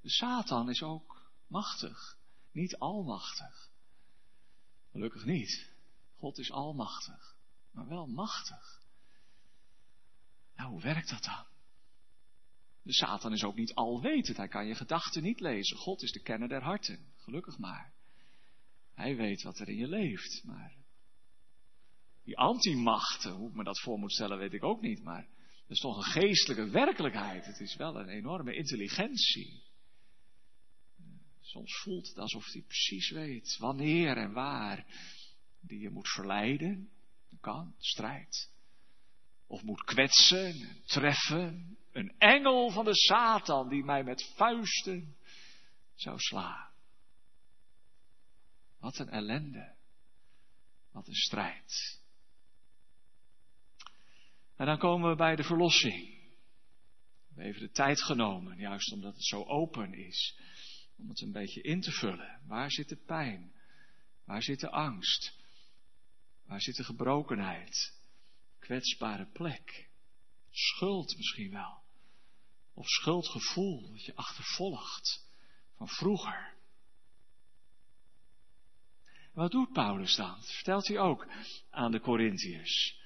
[0.04, 2.18] Satan is ook machtig,
[2.52, 3.70] niet almachtig.
[4.92, 5.72] Gelukkig niet.
[6.16, 7.36] God is almachtig,
[7.72, 8.82] maar wel machtig.
[10.56, 11.46] Nou, hoe werkt dat dan?
[12.82, 14.38] De Satan is ook niet alwetend.
[14.38, 15.78] Hij kan je gedachten niet lezen.
[15.78, 17.14] God is de kenner der harten.
[17.16, 17.94] Gelukkig maar.
[18.94, 20.44] Hij weet wat er in je leeft.
[20.44, 20.77] Maar
[22.28, 25.04] die antimachten, hoe ik me dat voor moet stellen, weet ik ook niet.
[25.04, 25.28] Maar
[25.62, 27.46] dat is toch een geestelijke werkelijkheid.
[27.46, 29.64] Het is wel een enorme intelligentie.
[31.42, 34.86] Soms voelt het alsof hij precies weet wanneer en waar
[35.62, 36.90] die je moet verleiden.
[37.40, 38.52] Kan, strijd.
[39.48, 41.78] Of moet kwetsen, treffen.
[41.92, 45.16] Een engel van de Satan die mij met vuisten
[45.96, 46.70] zou slaan.
[48.80, 49.76] Wat een ellende.
[50.92, 52.06] Wat een strijd.
[54.58, 56.16] En dan komen we bij de verlossing.
[57.36, 60.40] We hebben de tijd genomen, juist omdat het zo open is,
[60.98, 62.42] om het een beetje in te vullen.
[62.48, 63.52] Waar zit de pijn?
[64.26, 65.40] Waar zit de angst?
[66.46, 67.94] Waar zit de gebrokenheid?
[68.60, 69.90] Kwetsbare plek.
[70.52, 71.82] Schuld misschien wel.
[72.74, 75.30] Of schuldgevoel dat je achtervolgt
[75.76, 76.56] van vroeger.
[79.34, 80.36] Wat doet Paulus dan?
[80.36, 81.28] Dat vertelt hij ook
[81.70, 83.06] aan de Corinthiërs.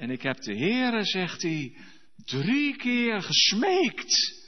[0.00, 1.76] En ik heb de Heere, zegt hij,
[2.24, 4.40] drie keer gesmeekt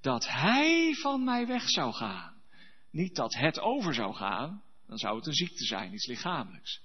[0.00, 2.34] dat hij van mij weg zou gaan.
[2.90, 6.80] Niet dat het over zou gaan, dan zou het een ziekte zijn, iets lichamelijks.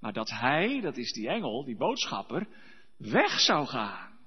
[0.00, 2.48] Maar dat hij, dat is die engel, die boodschapper,
[2.96, 4.18] weg zou gaan.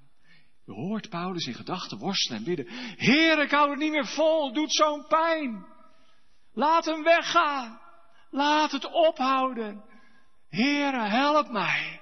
[0.64, 2.66] Je hoort Paulus in gedachten worstelen en bidden.
[2.96, 5.66] Heer, ik hou het niet meer vol, doet zo'n pijn.
[6.52, 7.80] Laat hem weggaan.
[8.30, 9.84] Laat het ophouden.
[10.48, 12.01] Heere, help mij.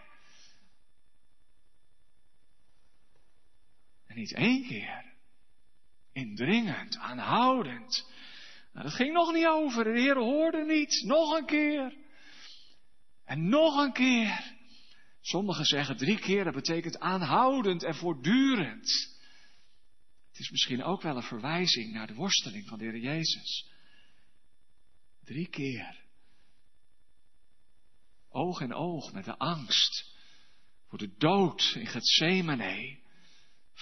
[4.10, 5.04] En niet één keer.
[6.12, 8.06] Indringend, aanhoudend.
[8.72, 9.84] Nou, dat ging nog niet over.
[9.84, 11.02] De Heer hoorde niet.
[11.06, 11.96] Nog een keer.
[13.24, 14.54] En nog een keer.
[15.20, 19.18] Sommigen zeggen drie keer, dat betekent aanhoudend en voortdurend.
[20.28, 23.70] Het is misschien ook wel een verwijzing naar de worsteling van de Heer Jezus.
[25.24, 26.00] Drie keer.
[28.28, 30.14] Oog in oog met de angst
[30.88, 33.08] voor de dood in Gethsemane.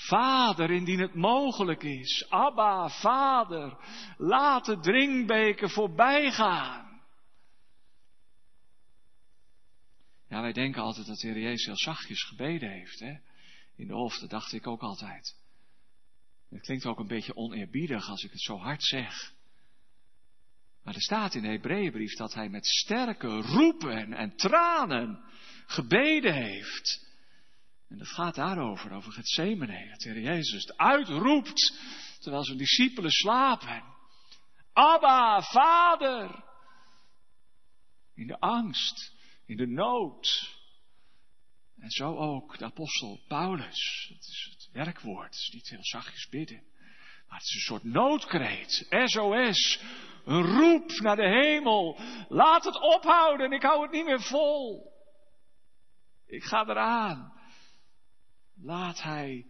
[0.07, 3.77] Vader, indien het mogelijk is, Abba, Vader,
[4.17, 7.03] laat de drinkbeker voorbij gaan.
[10.29, 13.01] Ja, wij denken altijd dat de Heer Jezus heel zachtjes gebeden heeft.
[13.01, 13.15] Hè?
[13.77, 15.37] In de hoofd, dat dacht ik ook altijd.
[16.51, 19.33] Het klinkt ook een beetje oneerbiedig als ik het zo hard zeg.
[20.83, 25.21] Maar er staat in de Hebreeënbrief dat hij met sterke roepen en tranen
[25.67, 27.08] gebeden heeft.
[27.89, 31.79] En dat gaat daarover, over het Gethsemane, dat de Heer Jezus het uitroept,
[32.21, 33.83] terwijl zijn discipelen slapen.
[34.73, 36.45] Abba, Vader!
[38.15, 39.13] In de angst,
[39.47, 40.57] in de nood.
[41.79, 44.11] En zo ook de apostel Paulus.
[44.15, 46.63] Het is het werkwoord, het is niet heel zachtjes bidden.
[47.29, 49.81] Maar het is een soort noodkreet, SOS,
[50.25, 52.01] een roep naar de hemel.
[52.29, 54.93] Laat het ophouden, ik hou het niet meer vol.
[56.27, 57.38] Ik ga eraan.
[58.61, 59.47] Laat hij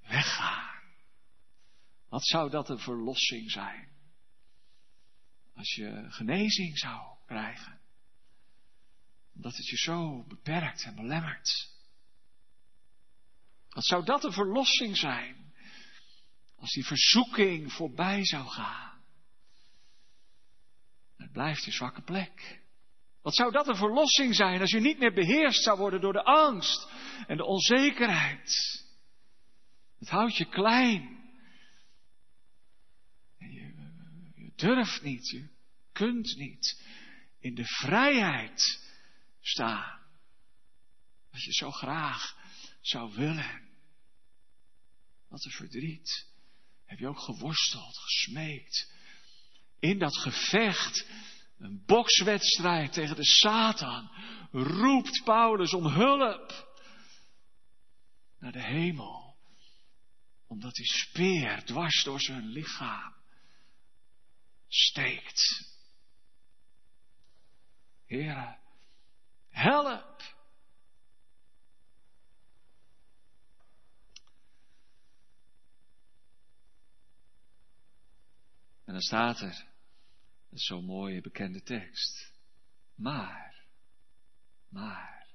[0.00, 0.82] weggaan.
[2.08, 3.88] Wat zou dat een verlossing zijn?
[5.54, 7.80] Als je genezing zou krijgen.
[9.34, 11.76] Omdat het je zo beperkt en belemmert.
[13.68, 15.52] Wat zou dat een verlossing zijn?
[16.56, 19.02] Als die verzoeking voorbij zou gaan.
[21.16, 22.62] Het blijft je zwakke plek.
[23.28, 26.24] Wat zou dat een verlossing zijn als je niet meer beheerst zou worden door de
[26.24, 26.88] angst
[27.26, 28.84] en de onzekerheid.
[29.98, 31.32] Het houdt je klein.
[33.38, 33.74] Je,
[34.34, 35.48] je durft niet, je
[35.92, 36.82] kunt niet
[37.40, 38.84] in de vrijheid
[39.40, 40.00] staan.
[41.30, 42.36] Wat je zo graag
[42.80, 43.68] zou willen.
[45.28, 46.26] Wat een verdriet.
[46.84, 48.92] Heb je ook geworsteld, gesmeekt.
[49.78, 51.06] In dat gevecht
[51.58, 54.10] een bokswedstrijd tegen de Satan
[54.52, 56.76] roept Paulus om hulp
[58.38, 59.36] naar de hemel.
[60.46, 63.14] Omdat die speer dwars door zijn lichaam
[64.68, 65.66] steekt.
[68.06, 68.58] Heere,
[69.48, 70.36] help!
[78.84, 79.66] En dan staat er,
[80.52, 82.32] zo'n mooie bekende tekst.
[82.94, 83.64] Maar,
[84.68, 85.26] maar,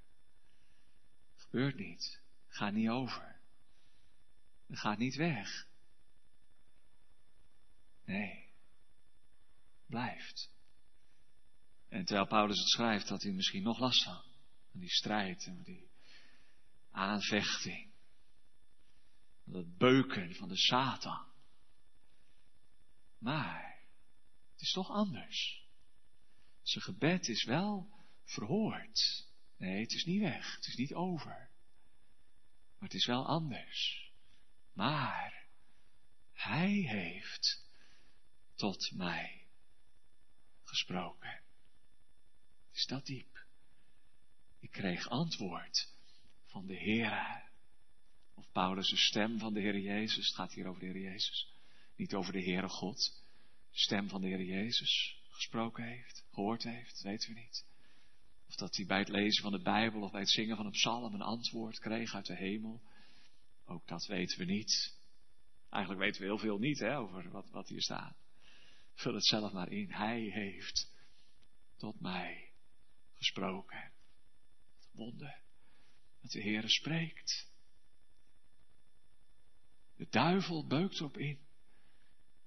[1.35, 2.21] gebeurt niet.
[2.47, 3.41] Gaat niet over.
[4.69, 5.67] Gaat niet weg.
[8.05, 8.49] Nee,
[9.85, 10.51] blijft.
[11.89, 14.21] En terwijl Paulus het schrijft, had hij misschien nog last van.
[14.71, 15.89] Van die strijd en die
[16.91, 17.91] aanvechting.
[19.43, 21.25] Dat beuken van de Satan.
[23.17, 23.72] Maar
[24.63, 25.67] is toch anders.
[26.61, 27.89] Zijn gebed is wel
[28.23, 29.27] verhoord.
[29.57, 30.55] Nee, het is niet weg.
[30.55, 31.49] Het is niet over.
[32.77, 34.11] Maar het is wel anders.
[34.73, 35.47] Maar
[36.33, 37.65] hij heeft
[38.55, 39.47] tot mij
[40.63, 41.41] gesproken.
[42.71, 43.45] Is dat diep?
[44.59, 45.93] Ik kreeg antwoord
[46.45, 47.51] van de Heer.
[48.33, 50.27] Of Paulus' stem van de Heer Jezus.
[50.27, 51.53] Het gaat hier over de Heer Jezus.
[51.95, 53.22] Niet over de Heere God.
[53.75, 57.65] Stem van de Heer Jezus gesproken heeft, gehoord heeft, weten we niet.
[58.47, 60.71] Of dat hij bij het lezen van de Bijbel of bij het zingen van een
[60.71, 62.81] psalm een antwoord kreeg uit de hemel.
[63.65, 64.97] Ook dat weten we niet.
[65.69, 68.15] Eigenlijk weten we heel veel niet hè, over wat, wat hier staat.
[68.93, 69.91] Vul het zelf maar in.
[69.91, 70.91] Hij heeft
[71.77, 72.51] tot mij
[73.13, 73.91] gesproken.
[74.91, 75.41] Wonder
[76.21, 77.51] dat de Heere spreekt.
[79.95, 81.39] De duivel beukt erop in.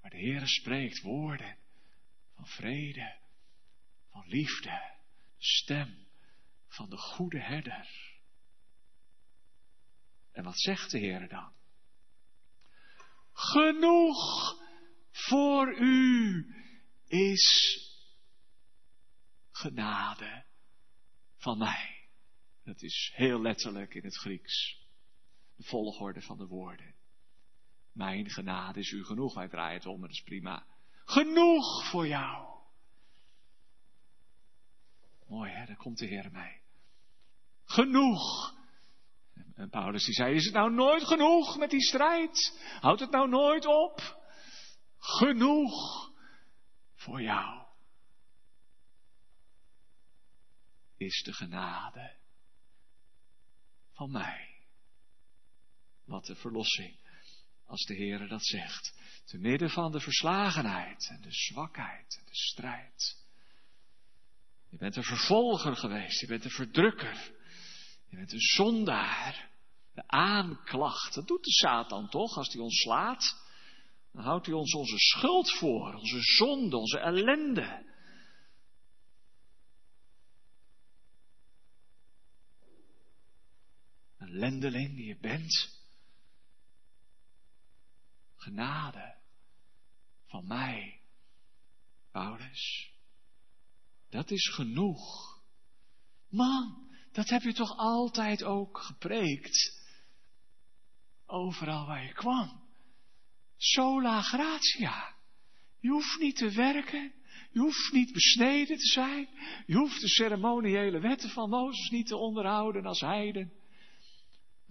[0.07, 1.57] Maar de Heere spreekt woorden
[2.34, 3.16] van vrede,
[4.11, 4.94] van liefde,
[5.38, 6.07] de stem
[6.68, 7.88] van de goede herder.
[10.32, 11.52] En wat zegt de Heer dan?
[13.32, 14.54] Genoeg
[15.11, 16.46] voor u
[17.07, 17.78] is
[19.50, 20.44] genade
[21.36, 22.09] van mij.
[22.64, 24.86] Dat is heel letterlijk in het Grieks.
[25.57, 26.95] De volgorde van de woorden.
[27.97, 29.34] Mijn genade is u genoeg.
[29.34, 30.66] Wij draaien het om, dat is prima.
[31.05, 32.59] Genoeg voor jou.
[35.28, 36.61] Mooi hè, daar komt de Heer mee.
[37.64, 38.55] Genoeg.
[39.55, 42.61] En Paulus die zei, is het nou nooit genoeg met die strijd?
[42.80, 44.24] Houdt het nou nooit op?
[44.99, 46.11] Genoeg
[46.94, 47.66] voor jou.
[50.97, 52.16] Is de genade
[53.92, 54.64] van mij.
[56.05, 57.05] Wat de verlossing,
[57.66, 58.94] als de Heere dat zegt.
[59.24, 63.24] Te midden van de verslagenheid en de zwakheid en de strijd.
[64.68, 67.32] Je bent een vervolger geweest, je bent een verdrukker,
[68.08, 69.54] je bent een zondaar.
[69.94, 73.44] De aanklacht, dat doet de Satan toch als hij ons slaat.
[74.12, 77.84] Dan houdt hij ons onze schuld voor, onze zonde, onze ellende.
[84.18, 85.76] Een lendeling die je bent.
[88.47, 89.14] Genade
[90.26, 91.01] van mij,
[92.12, 92.92] Paulus.
[94.11, 95.34] Dat is genoeg.
[96.28, 99.84] Man, dat heb je toch altijd ook gepreekt.
[101.26, 102.62] Overal waar je kwam.
[103.57, 105.14] Sola gratia.
[105.80, 107.12] Je hoeft niet te werken.
[107.53, 109.28] Je hoeft niet besneden te zijn.
[109.66, 113.53] Je hoeft de ceremoniële wetten van Mozes niet te onderhouden als heiden.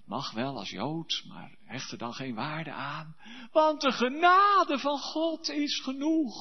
[0.06, 3.16] Het mag wel als Jood, maar hecht er dan geen waarde aan.
[3.52, 6.36] Want de genade van God is genoeg.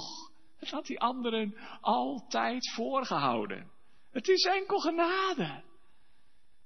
[0.58, 3.70] Dat had die anderen altijd voorgehouden.
[4.10, 5.64] Het is enkel genade.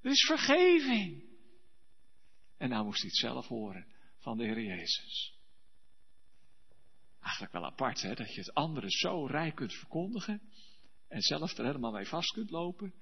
[0.02, 1.24] Er is vergeving.
[2.56, 3.86] En nou moest hij het zelf horen
[4.18, 5.34] van de Heer Jezus.
[7.20, 10.42] Eigenlijk wel apart, hè, dat je het anderen zo rijk kunt verkondigen
[11.08, 12.94] en zelf er helemaal mee vast kunt lopen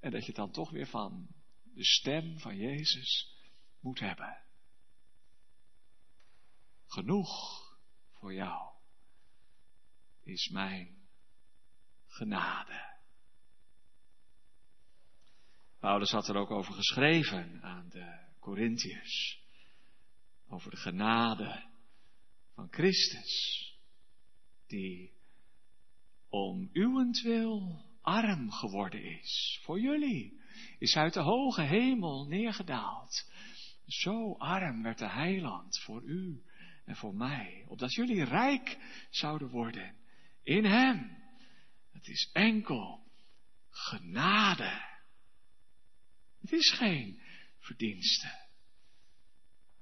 [0.00, 1.28] en dat je het dan toch weer van
[1.74, 3.38] de stem van Jezus
[3.80, 4.42] moet hebben.
[6.86, 7.60] Genoeg
[8.12, 8.72] voor jou
[10.22, 10.98] is mijn
[12.06, 12.98] genade.
[15.78, 19.42] Paulus had er ook over geschreven aan de Corinthiërs.
[20.48, 21.70] Over de genade
[22.54, 23.64] van Christus,
[24.66, 25.12] die
[26.28, 29.60] om uwentwil arm geworden is.
[29.62, 30.40] Voor jullie
[30.78, 33.30] is uit de hoge hemel neergedaald.
[33.90, 36.42] Zo arm werd de heiland voor u
[36.84, 38.78] en voor mij, opdat jullie rijk
[39.10, 39.96] zouden worden
[40.42, 41.18] in Hem.
[41.92, 43.02] Het is enkel
[43.70, 44.82] genade.
[46.40, 47.20] Het is geen
[47.58, 48.48] verdienste.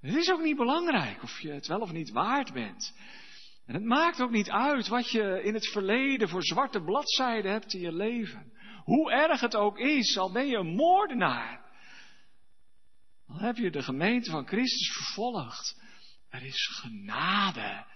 [0.01, 2.95] Het is ook niet belangrijk of je het wel of niet waard bent.
[3.67, 7.75] En het maakt ook niet uit wat je in het verleden voor zwarte bladzijden hebt
[7.75, 8.53] in je leven.
[8.85, 11.68] Hoe erg het ook is, al ben je een moordenaar.
[13.29, 15.81] Al heb je de gemeente van Christus vervolgd.
[16.29, 17.87] Er is genade.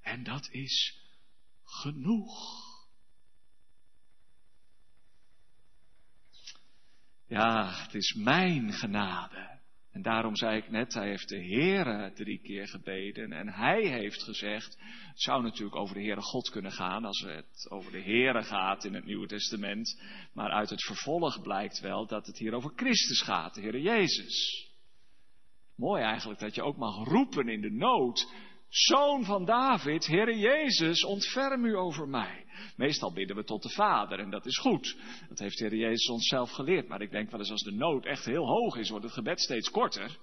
[0.00, 0.98] En dat is
[1.64, 2.66] genoeg.
[7.26, 9.57] Ja, het is mijn genade.
[9.98, 14.22] En daarom zei ik net, hij heeft de Heere drie keer gebeden en hij heeft
[14.22, 14.78] gezegd,
[15.08, 18.84] het zou natuurlijk over de Heere God kunnen gaan als het over de Heere gaat
[18.84, 23.22] in het Nieuwe Testament, maar uit het vervolg blijkt wel dat het hier over Christus
[23.22, 24.66] gaat, de Heere Jezus.
[25.76, 28.32] Mooi eigenlijk dat je ook mag roepen in de nood,
[28.68, 32.46] Zoon van David, Heere Jezus, ontferm u over mij.
[32.76, 34.96] Meestal bidden we tot de Vader en dat is goed.
[35.28, 36.88] Dat heeft Heere Jezus ons zelf geleerd.
[36.88, 39.40] Maar ik denk wel eens als de nood echt heel hoog is, wordt het gebed
[39.40, 40.18] steeds korter.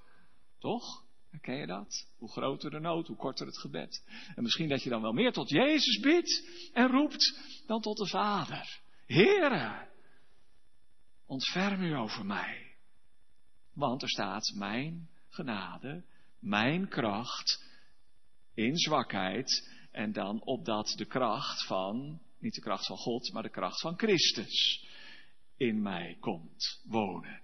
[0.59, 1.03] Toch?
[1.41, 2.07] Ken je dat?
[2.17, 4.03] Hoe groter de nood, hoe korter het gebed.
[4.35, 8.07] En misschien dat je dan wel meer tot Jezus bidt en roept dan tot de
[8.07, 8.79] Vader.
[9.05, 9.87] Heere,
[11.25, 12.75] ontferm u over mij.
[13.73, 16.05] Want er staat mijn genade,
[16.39, 17.63] mijn kracht
[18.55, 23.49] in zwakheid en dan opdat de kracht van, niet de kracht van God, maar de
[23.49, 24.85] kracht van Christus
[25.57, 27.41] in mij komt wonen.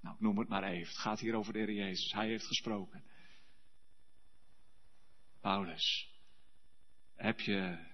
[0.00, 0.88] Nou, ik noem het maar even.
[0.88, 2.12] Het gaat hier over de Heer Jezus.
[2.12, 3.04] Hij heeft gesproken.
[5.40, 6.10] Paulus,
[7.14, 7.86] heb je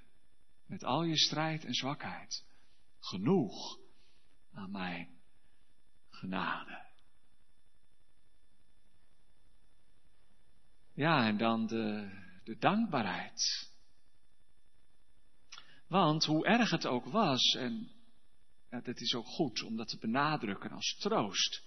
[0.67, 2.45] met al je strijd en zwakheid
[2.99, 3.79] genoeg
[4.53, 5.09] aan mijn
[6.11, 6.88] genade?
[10.99, 12.11] Ja, en dan de,
[12.45, 13.71] de dankbaarheid.
[15.89, 17.91] Want hoe erg het ook was, en
[18.71, 21.63] ja, dat is ook goed om dat te benadrukken als troost.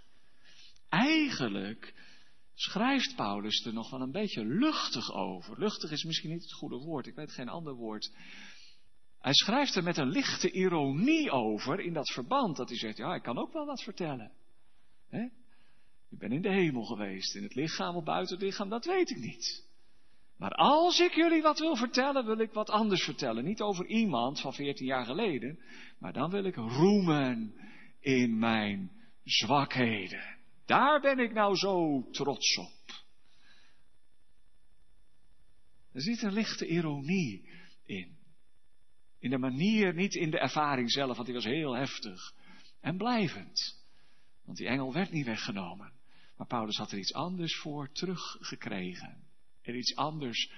[0.90, 1.94] Eigenlijk
[2.54, 5.60] schrijft Paulus er nog wel een beetje luchtig over.
[5.60, 8.12] Luchtig is misschien niet het goede woord, ik weet geen ander woord.
[9.20, 13.16] Hij schrijft er met een lichte ironie over in dat verband, dat hij zegt, ja,
[13.16, 14.32] ik kan ook wel wat vertellen.
[15.08, 15.28] He?
[16.12, 19.10] Ik ben in de hemel geweest, in het lichaam of buiten het lichaam, dat weet
[19.10, 19.70] ik niet.
[20.38, 23.44] Maar als ik jullie wat wil vertellen, wil ik wat anders vertellen.
[23.44, 25.60] Niet over iemand van 14 jaar geleden,
[26.00, 27.54] maar dan wil ik roemen
[28.00, 28.92] in mijn
[29.24, 30.38] zwakheden.
[30.66, 33.06] Daar ben ik nou zo trots op.
[35.92, 37.50] Er zit een lichte ironie
[37.86, 38.18] in.
[39.20, 42.34] In de manier, niet in de ervaring zelf, want die was heel heftig
[42.80, 43.84] en blijvend.
[44.46, 46.00] Want die engel werd niet weggenomen.
[46.42, 49.24] Maar Paulus had er iets anders voor teruggekregen.
[49.62, 50.52] Er iets anders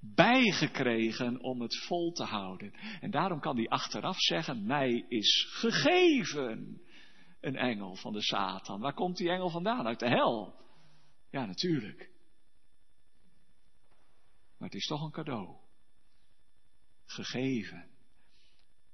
[0.00, 2.72] bijgekregen om het vol te houden.
[3.00, 6.82] En daarom kan hij achteraf zeggen, mij is gegeven
[7.40, 8.80] een engel van de Satan.
[8.80, 9.86] Waar komt die engel vandaan?
[9.86, 10.54] Uit de hel.
[11.30, 12.10] Ja, natuurlijk.
[14.58, 15.56] Maar het is toch een cadeau.
[17.04, 17.88] Gegeven.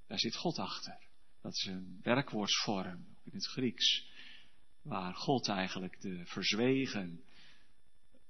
[0.06, 1.06] Daar zit God achter.
[1.42, 4.16] Dat is een werkwoordsvorm in het Grieks.
[4.82, 7.24] Waar God eigenlijk de verzwegen,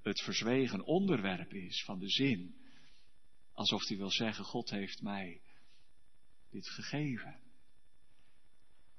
[0.01, 2.55] het verzwegen onderwerp is van de zin.
[3.53, 5.41] Alsof hij wil zeggen, God heeft mij
[6.49, 7.39] dit gegeven.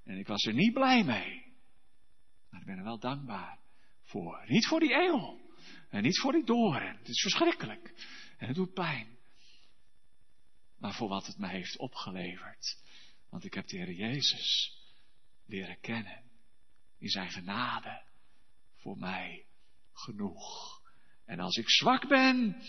[0.04, 1.52] En ik was er niet blij mee.
[2.50, 3.58] Maar ik ben er wel dankbaar
[4.02, 4.44] voor.
[4.46, 5.40] Niet voor die eeuw.
[5.88, 6.96] En niet voor die doren.
[6.96, 7.94] Het is verschrikkelijk.
[8.36, 9.18] En het doet pijn.
[10.78, 12.82] Maar voor wat het me heeft opgeleverd.
[13.28, 14.78] Want ik heb de Heer Jezus
[15.46, 16.29] leren kennen.
[17.00, 18.02] In zijn genade
[18.76, 19.46] voor mij
[19.92, 20.80] genoeg.
[21.24, 22.62] En als ik zwak ben,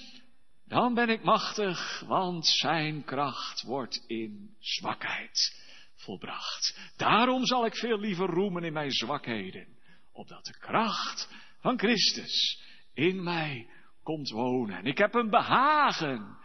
[0.66, 5.60] dan ben ik machtig, want zijn kracht wordt in zwakheid
[5.96, 6.92] volbracht.
[6.98, 9.68] Daarom zal ik veel liever roemen in mijn zwakheden,
[10.12, 11.30] opdat de kracht
[11.60, 12.62] van Christus
[12.94, 13.70] in mij
[14.04, 14.86] komt wonen.
[14.86, 16.38] Ik heb een behagen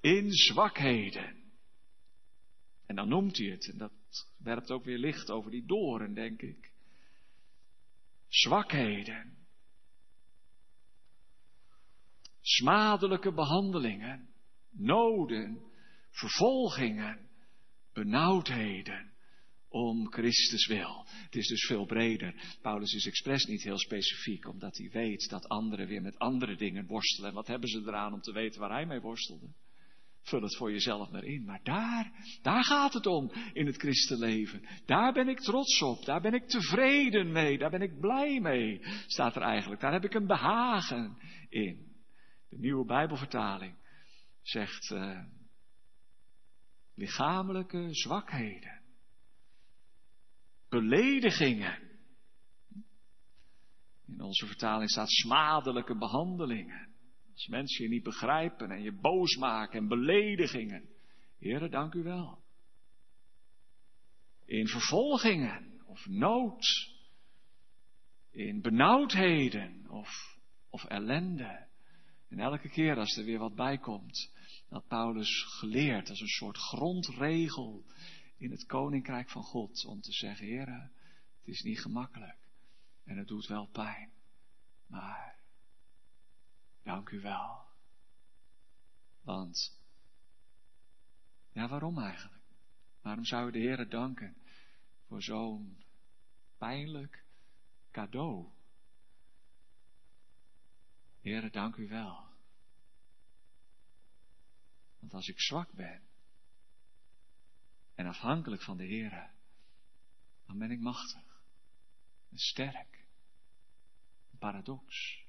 [0.00, 1.36] in zwakheden.
[2.86, 3.92] En dan noemt hij het, en dat
[4.38, 6.72] werpt ook weer licht over die doren, denk ik.
[8.28, 9.36] Zwakheden.
[12.40, 14.28] Smadelijke behandelingen,
[14.70, 15.62] noden,
[16.10, 17.28] vervolgingen,
[17.92, 19.12] benauwdheden
[19.68, 21.04] om Christus wil.
[21.06, 22.56] Het is dus veel breder.
[22.62, 26.86] Paulus is expres niet heel specifiek, omdat hij weet dat anderen weer met andere dingen
[26.86, 27.28] worstelen.
[27.28, 29.52] En wat hebben ze eraan om te weten waar hij mee worstelde?
[30.22, 31.44] Vul het voor jezelf maar in.
[31.44, 32.12] Maar daar,
[32.42, 34.68] daar gaat het om in het christenleven.
[34.86, 36.04] Daar ben ik trots op.
[36.04, 37.58] Daar ben ik tevreden mee.
[37.58, 38.80] Daar ben ik blij mee.
[39.06, 39.80] Staat er eigenlijk.
[39.80, 41.86] Daar heb ik een behagen in.
[42.48, 43.76] De nieuwe Bijbelvertaling
[44.42, 45.24] zegt uh,
[46.94, 48.82] lichamelijke zwakheden,
[50.68, 51.86] beledigingen.
[54.06, 56.87] In onze vertaling staat smadelijke behandelingen.
[57.38, 60.88] Als mensen je niet begrijpen en je boos maken en beledigingen.
[61.38, 62.42] Heren, dank u wel.
[64.44, 66.94] In vervolgingen of nood.
[68.30, 70.38] In benauwdheden of,
[70.70, 71.66] of ellende.
[72.28, 74.32] En elke keer als er weer wat bij komt,
[74.68, 77.84] dat Paulus geleerd als een soort grondregel
[78.38, 80.68] in het koninkrijk van God om te zeggen, Heer,
[81.38, 82.38] het is niet gemakkelijk
[83.04, 84.12] en het doet wel pijn,
[84.86, 85.37] maar
[86.88, 87.66] dank u wel.
[89.20, 89.80] Want,
[91.52, 92.42] ja, waarom eigenlijk?
[93.00, 94.36] Waarom zou je de Heer danken
[95.06, 95.84] voor zo'n
[96.58, 97.24] pijnlijk
[97.90, 98.52] cadeau?
[101.20, 102.26] Heere, dank u wel.
[104.98, 106.02] Want als ik zwak ben
[107.94, 109.30] en afhankelijk van de Heere,
[110.46, 111.42] dan ben ik machtig
[112.30, 113.04] en sterk.
[114.30, 115.26] Een paradox.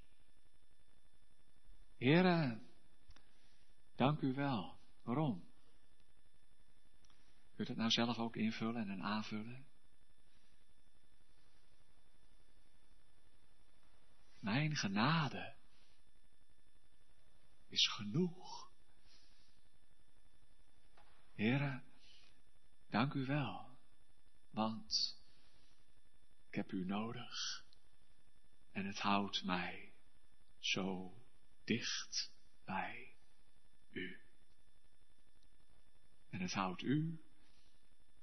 [1.99, 2.61] Heere,
[3.95, 4.79] dank u wel.
[5.01, 5.47] Waarom?
[7.55, 9.65] Kunt het nou zelf ook invullen en aanvullen?
[14.39, 15.55] Mijn genade
[17.67, 18.71] is genoeg.
[21.33, 21.83] Heren,
[22.89, 23.77] dank u wel,
[24.49, 25.17] want
[26.47, 27.65] Ik heb u nodig.
[28.71, 29.93] En het houdt mij
[30.59, 31.18] zo
[31.69, 32.31] dicht
[32.65, 33.15] bij
[33.89, 34.19] u.
[36.29, 37.23] En het houdt u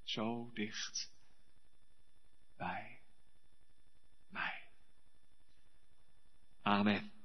[0.03, 1.13] zo dicht
[2.57, 3.01] bij
[4.29, 4.71] mij.
[6.63, 7.16] Amen.